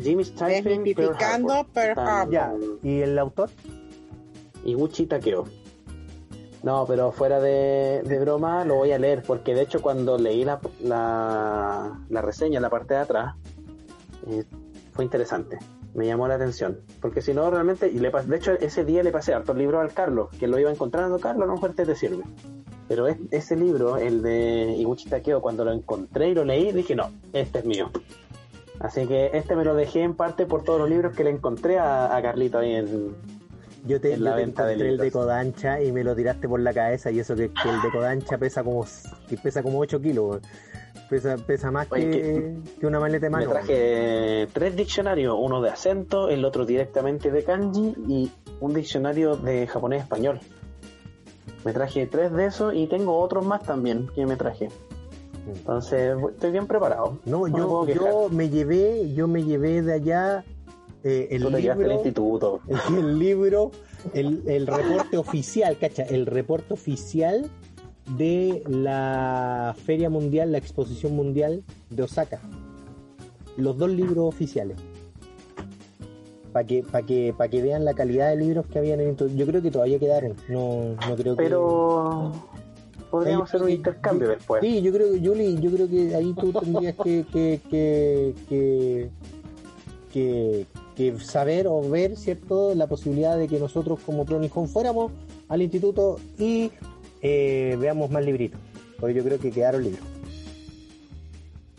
[0.00, 2.32] Jimmy Steinfeld, Desmitificando Pearl Harbor.
[2.32, 2.52] Ya.
[2.82, 3.50] ¿Y el autor?
[4.64, 5.44] Iguchi Takeo.
[6.62, 10.44] No, pero fuera de, de broma lo voy a leer, porque de hecho cuando leí
[10.44, 13.34] la, la, la reseña en la parte de atrás,
[14.26, 14.44] eh,
[14.92, 15.58] fue interesante,
[15.94, 19.04] me llamó la atención, porque si no realmente, y le pas- de hecho ese día
[19.04, 21.94] le pasé hartos libros al Carlos, que lo iba encontrando, Carlos, a lo mejor te
[21.94, 22.24] sirve.
[22.88, 26.96] Pero es- ese libro, el de Iguchi Takeo, cuando lo encontré y lo leí, dije,
[26.96, 27.88] no, este es mío.
[28.80, 31.78] Así que este me lo dejé en parte por todos los libros que le encontré
[31.78, 33.14] a, a Carlito ahí en,
[33.86, 35.10] Yo te, En yo la te venta de el de.
[35.10, 38.38] Kodansha y me lo tiraste por la cabeza y eso que, que el de Kodansha
[38.38, 38.86] pesa como
[39.28, 40.40] que pesa como 8 kilos.
[41.10, 43.50] Pesa, pesa más Oye, que, que una maleta de Me mano.
[43.50, 49.66] traje tres diccionarios, uno de acento, el otro directamente de kanji y un diccionario de
[49.66, 50.38] japonés-español.
[51.64, 54.68] Me traje tres de esos y tengo otros más también que me traje.
[55.54, 57.18] Entonces estoy bien preparado.
[57.24, 58.04] No, me yo, quejar.
[58.04, 60.44] yo me llevé, yo me llevé de allá
[61.04, 62.60] eh, el Tú te libro, instituto.
[62.88, 63.70] el libro,
[64.14, 67.48] el, el reporte oficial, cacha, el reporte oficial
[68.16, 72.40] de la Feria Mundial, la Exposición Mundial de Osaka.
[73.56, 74.78] Los dos libros oficiales.
[76.52, 79.46] Para que, para que, para que vean la calidad de libros que habían en Yo
[79.46, 80.34] creo que todavía quedaron.
[80.48, 81.44] No, no creo que.
[83.10, 84.60] Podríamos hacer un intercambio yo- después.
[84.62, 89.10] Sí, yo creo que, Yuli, yo creo que ahí tú tendrías que, que, que, que,
[90.12, 95.12] que- que saber o ver, ¿cierto?, la posibilidad de que nosotros como Pronijón fuéramos
[95.48, 96.72] al instituto y
[97.22, 98.60] eh, veamos más libritos.
[98.98, 100.02] Porque yo creo que quedaron libros.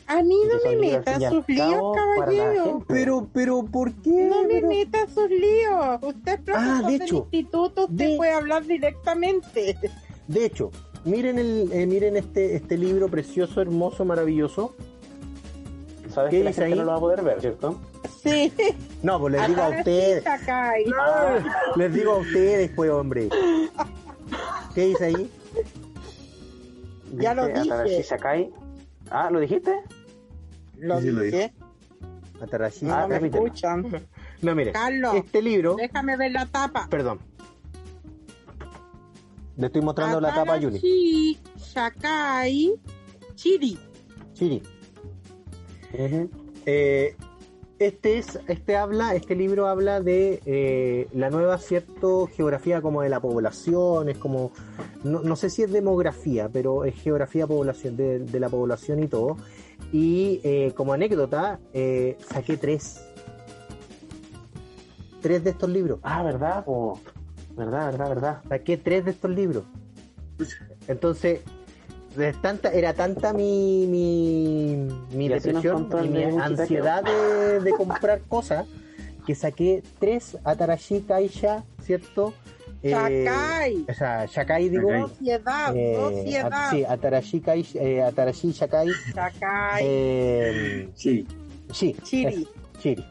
[0.08, 2.84] A mí no me al sus líos, caballero.
[2.88, 4.10] Pero, pero, ¿por qué?
[4.10, 6.00] No me Pero- meta sus líos.
[6.02, 9.78] Usted es profesor Ah, de del hecho, instituto, usted de- puede hablar directamente.
[10.28, 10.72] De hecho,
[11.06, 14.76] miren el, eh, miren este, este libro precioso, hermoso, maravilloso.
[16.14, 16.76] Sabes ¿Qué que la gente ahí?
[16.80, 17.80] no lo va a poder ver, ¿cierto?
[18.24, 18.52] Sí.
[19.04, 20.24] No, pues les digo a ustedes.
[20.24, 20.86] Sakai.
[21.76, 23.30] Les digo a ustedes, pues, hombre.
[24.76, 25.32] ¿Qué dice ahí?
[27.14, 28.04] Ya lo Dice dije.
[28.04, 28.52] Sakai.
[29.10, 29.74] Ah, ¿lo dijiste?
[30.78, 31.54] Lo Sí, sí lo dije.
[32.41, 32.86] Atarashi.
[32.86, 34.08] No Ah, me escuchan.
[34.41, 35.16] No, mire, Carlos.
[35.16, 36.88] este libro, Déjame ver la tapa.
[36.89, 37.20] perdón.
[39.60, 40.78] Le estoy mostrando la tapa a Yuli.
[40.78, 42.74] Atarashi Sakai
[43.36, 43.78] Chiri.
[44.34, 44.64] Chiri.
[46.66, 47.16] Eh,
[47.78, 53.10] Este es, este habla, este libro habla de eh, la nueva cierto geografía como de
[53.10, 54.51] la población, es como,
[55.05, 59.07] no, no sé si es demografía, pero es geografía población de, de la población y
[59.07, 59.38] todo.
[59.93, 62.99] Y eh, como anécdota, eh, saqué tres,
[65.22, 65.99] tres de estos libros.
[66.03, 66.66] Ah, ¿verdad?
[66.66, 66.99] po?
[67.60, 68.41] ¿Verdad, verdad, verdad?
[68.47, 69.66] Saqué tres de estos libros.
[70.88, 71.41] Entonces,
[72.16, 78.22] de tanta, era tanta mi, mi, mi Y depresión y mi ansiedad de, de comprar
[78.30, 78.66] cosas
[79.28, 82.34] que saqué tres Atarashi Kaisha, ¿cierto?
[82.82, 83.86] Eh, Shakai.
[83.89, 85.10] o sea, Shakai digo.
[85.10, 86.53] Sociedad, eh, sociedad.
[86.53, 88.89] a- sí, Atarashi, Kaisha, eh, Atarashi Shakai.
[89.14, 89.82] Shakai.
[89.84, 91.28] eh, Sí,
[91.74, 92.43] sí, Chiri.
[92.43, 93.05] es- Chiri.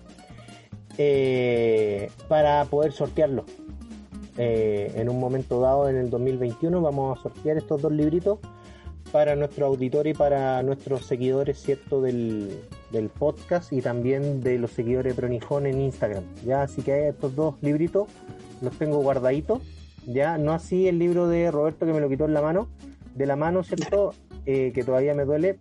[0.96, 3.44] Eh, para poder sortearlo.
[4.38, 8.38] Eh, en un momento dado, en el 2021, vamos a sortear estos dos libritos
[9.10, 12.00] para nuestro auditorio y para nuestros seguidores, ¿cierto?
[12.00, 12.60] Del,
[12.92, 16.24] del podcast y también de los seguidores de Pronijón en Instagram.
[16.44, 18.08] Ya, así que estos dos libritos
[18.62, 19.60] los tengo guardaditos.
[20.06, 22.68] Ya, no así el libro de Roberto que me lo quitó en la mano,
[23.14, 24.14] de la mano, ¿cierto?
[24.50, 25.58] Eh, que todavía me duele,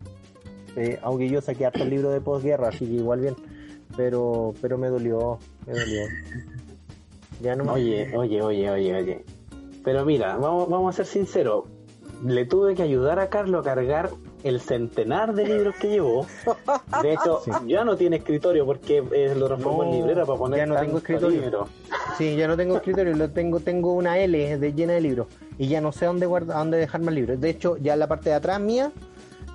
[0.78, 3.36] eh, aunque yo saqué harto el libro de posguerra, así que igual bien,
[3.98, 6.04] pero, pero me dolió, me dolió.
[7.42, 9.26] Ya no me- Oye, oye, oye, oye, oye.
[9.84, 11.66] Pero mira, vamos, vamos a ser sinceros.
[12.26, 14.10] Le tuve que ayudar a Carlos a cargar
[14.44, 16.26] el centenar de libros que llevó.
[17.04, 17.52] De hecho, Sí.
[17.68, 20.80] ya no tiene escritorio porque eh, lo transformó No, en librera para poner ya no
[20.80, 21.42] tengo escritorio.
[21.42, 21.68] libro.
[22.18, 25.28] Sí, ya no tengo escritorio, lo tengo, tengo una L de llena de libros
[25.60, 27.40] y ya no sé dónde guardar, dónde dejar más libros.
[27.40, 28.92] De hecho, ya la parte de atrás mía,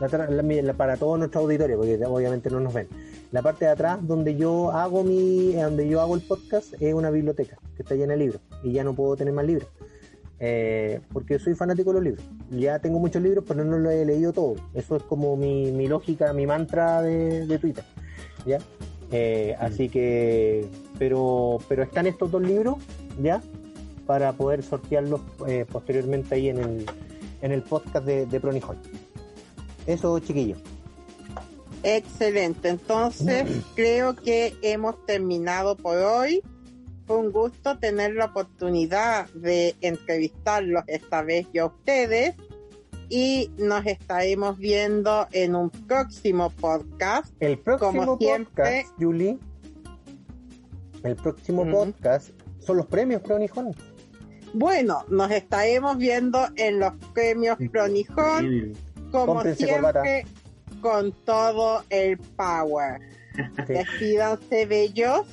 [0.01, 0.09] la
[0.63, 2.87] la- para todo nuestro auditorio, porque obviamente no nos ven,
[3.33, 7.11] la parte de atrás donde yo hago mi, donde yo hago el podcast es una
[7.11, 9.69] biblioteca que está llena de libros y ya no puedo tener más libros.
[10.39, 12.25] Eh, porque soy fanático de los libros.
[12.51, 14.61] Ya tengo muchos libros, pero no los he leído todos.
[14.75, 17.85] Eso es como mi, mi lógica, mi mantra de, de Twitter.
[18.45, 18.59] ¿Ya?
[19.13, 20.67] Eh, Así que,
[20.99, 22.77] pero, pero están estos dos libros,
[23.23, 23.41] ¿ya?
[24.05, 26.87] Para poder sortearlos eh, posteriormente ahí en el,
[27.41, 28.77] en el podcast de, de Pronijol.
[29.87, 30.59] Eso, chiquillos.
[31.83, 32.69] Excelente.
[32.69, 36.43] Entonces, creo que hemos terminado por hoy.
[37.07, 42.35] Fue un gusto tener la oportunidad de entrevistarlos esta vez yo a ustedes.
[43.09, 47.35] Y nos estaremos viendo en un próximo podcast.
[47.41, 48.85] El próximo Como siempre.
[48.85, 49.39] podcast, Julie,
[51.03, 52.31] el próximo podcast
[52.61, 53.75] son los premios Pronijol.
[54.55, 58.73] Bueno, nos estaremos viendo en los premios Pronijón,
[59.11, 60.25] como Cómprense siempre,
[60.83, 63.01] con todo el power.
[63.67, 63.73] Sí.
[63.73, 65.27] Despídanse, bellos.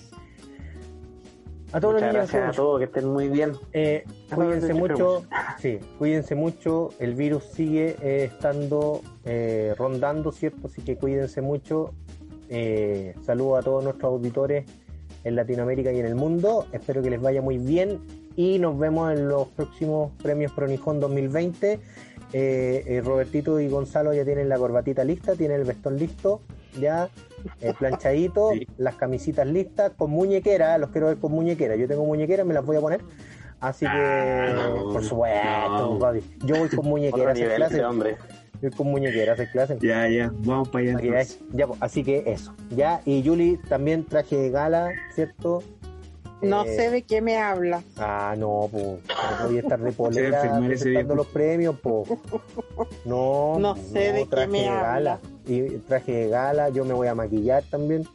[1.72, 3.52] A todos los niños, gracias a todos, que estén muy bien.
[3.74, 5.26] Eh, cuídense mucho,
[5.60, 10.68] sí, cuídense mucho, el virus sigue eh, estando eh, rondando, ¿cierto?
[10.68, 11.93] Así que cuídense mucho.
[12.50, 14.66] Eh, saludos a todos nuestros auditores
[15.24, 16.66] en Latinoamérica y en el mundo.
[16.72, 18.00] Espero que les vaya muy bien
[18.36, 21.80] y nos vemos en los próximos premios Pronijón 2020.
[22.32, 26.42] Eh, eh, Robertito y Gonzalo ya tienen la corbatita lista, tienen el vestón listo,
[26.80, 27.10] ya
[27.62, 28.68] eh, planchadito, Sí.
[28.78, 31.76] las camisitas listas, con muñequera, los quiero ver con muñequera.
[31.76, 33.02] Yo tengo muñequera, me las voy a poner.
[33.60, 36.00] Así que, Ah, no, por supuesto, no.
[36.00, 36.22] papi.
[36.46, 38.18] Yo voy con muñequera nivel ese hombre.
[38.62, 39.80] Voy con muñequera hacer clases.
[39.80, 40.98] Ya, ya, vamos para allá.
[41.02, 41.40] Veáis.
[41.52, 42.54] Ya, pues, así que eso.
[42.76, 45.64] Ya, y Julie también traje gala, ¿cierto?
[46.42, 47.84] No Eh, sé de qué me hablas.
[47.98, 48.86] Ah, no, pues.
[49.42, 52.10] No voy a estar de polera presentando los premios, pues.
[53.06, 54.94] No, No sé de qué traje me de gala.
[54.94, 55.20] habla.
[55.46, 58.08] Y traje de gala, yo me voy a maquillar también.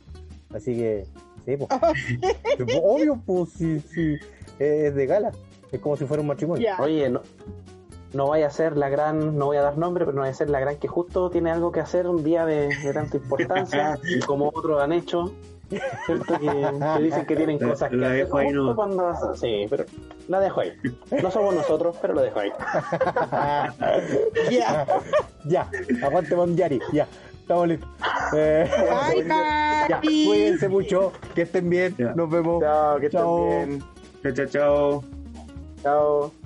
[0.54, 1.06] Así que,
[1.44, 1.68] sí, pues.
[2.82, 4.16] Obvio, pues, sí, sí.
[4.58, 5.32] Es de gala.
[5.72, 6.66] Es como si fuera un matrimonio.
[6.78, 7.20] Oye, no,
[8.12, 10.36] no vaya a ser la gran, no voy a dar nombre, pero no vaya a
[10.36, 13.98] ser la gran que justo tiene algo que hacer un día de, de tanta importancia,
[14.26, 15.32] como otros han hecho,
[16.06, 16.38] ¿cierto?
[16.38, 16.46] Que,
[16.96, 18.24] que dicen que tienen La- cosas que la hacer.
[18.24, 18.74] dejo ahí, no.
[18.76, 19.84] cuando- Sí, pero
[20.28, 20.72] la dejo ahí.
[21.22, 22.50] No somos nosotros, pero la dejo ahí.
[24.50, 24.86] Ya.
[25.44, 25.70] ya,
[26.02, 27.06] aguante Mondiari, ya,
[27.40, 27.88] estamos listos.
[28.36, 28.68] Eh,
[29.14, 29.24] Bye,
[29.88, 30.26] ya, bye.
[30.26, 32.12] cuídense mucho, que estén bien, Ya.
[32.14, 32.62] nos vemos.
[32.62, 33.46] Chao, que estén Chao.
[33.46, 33.82] bien.
[34.22, 35.04] Chao, chao, chao.
[35.82, 36.43] Chao.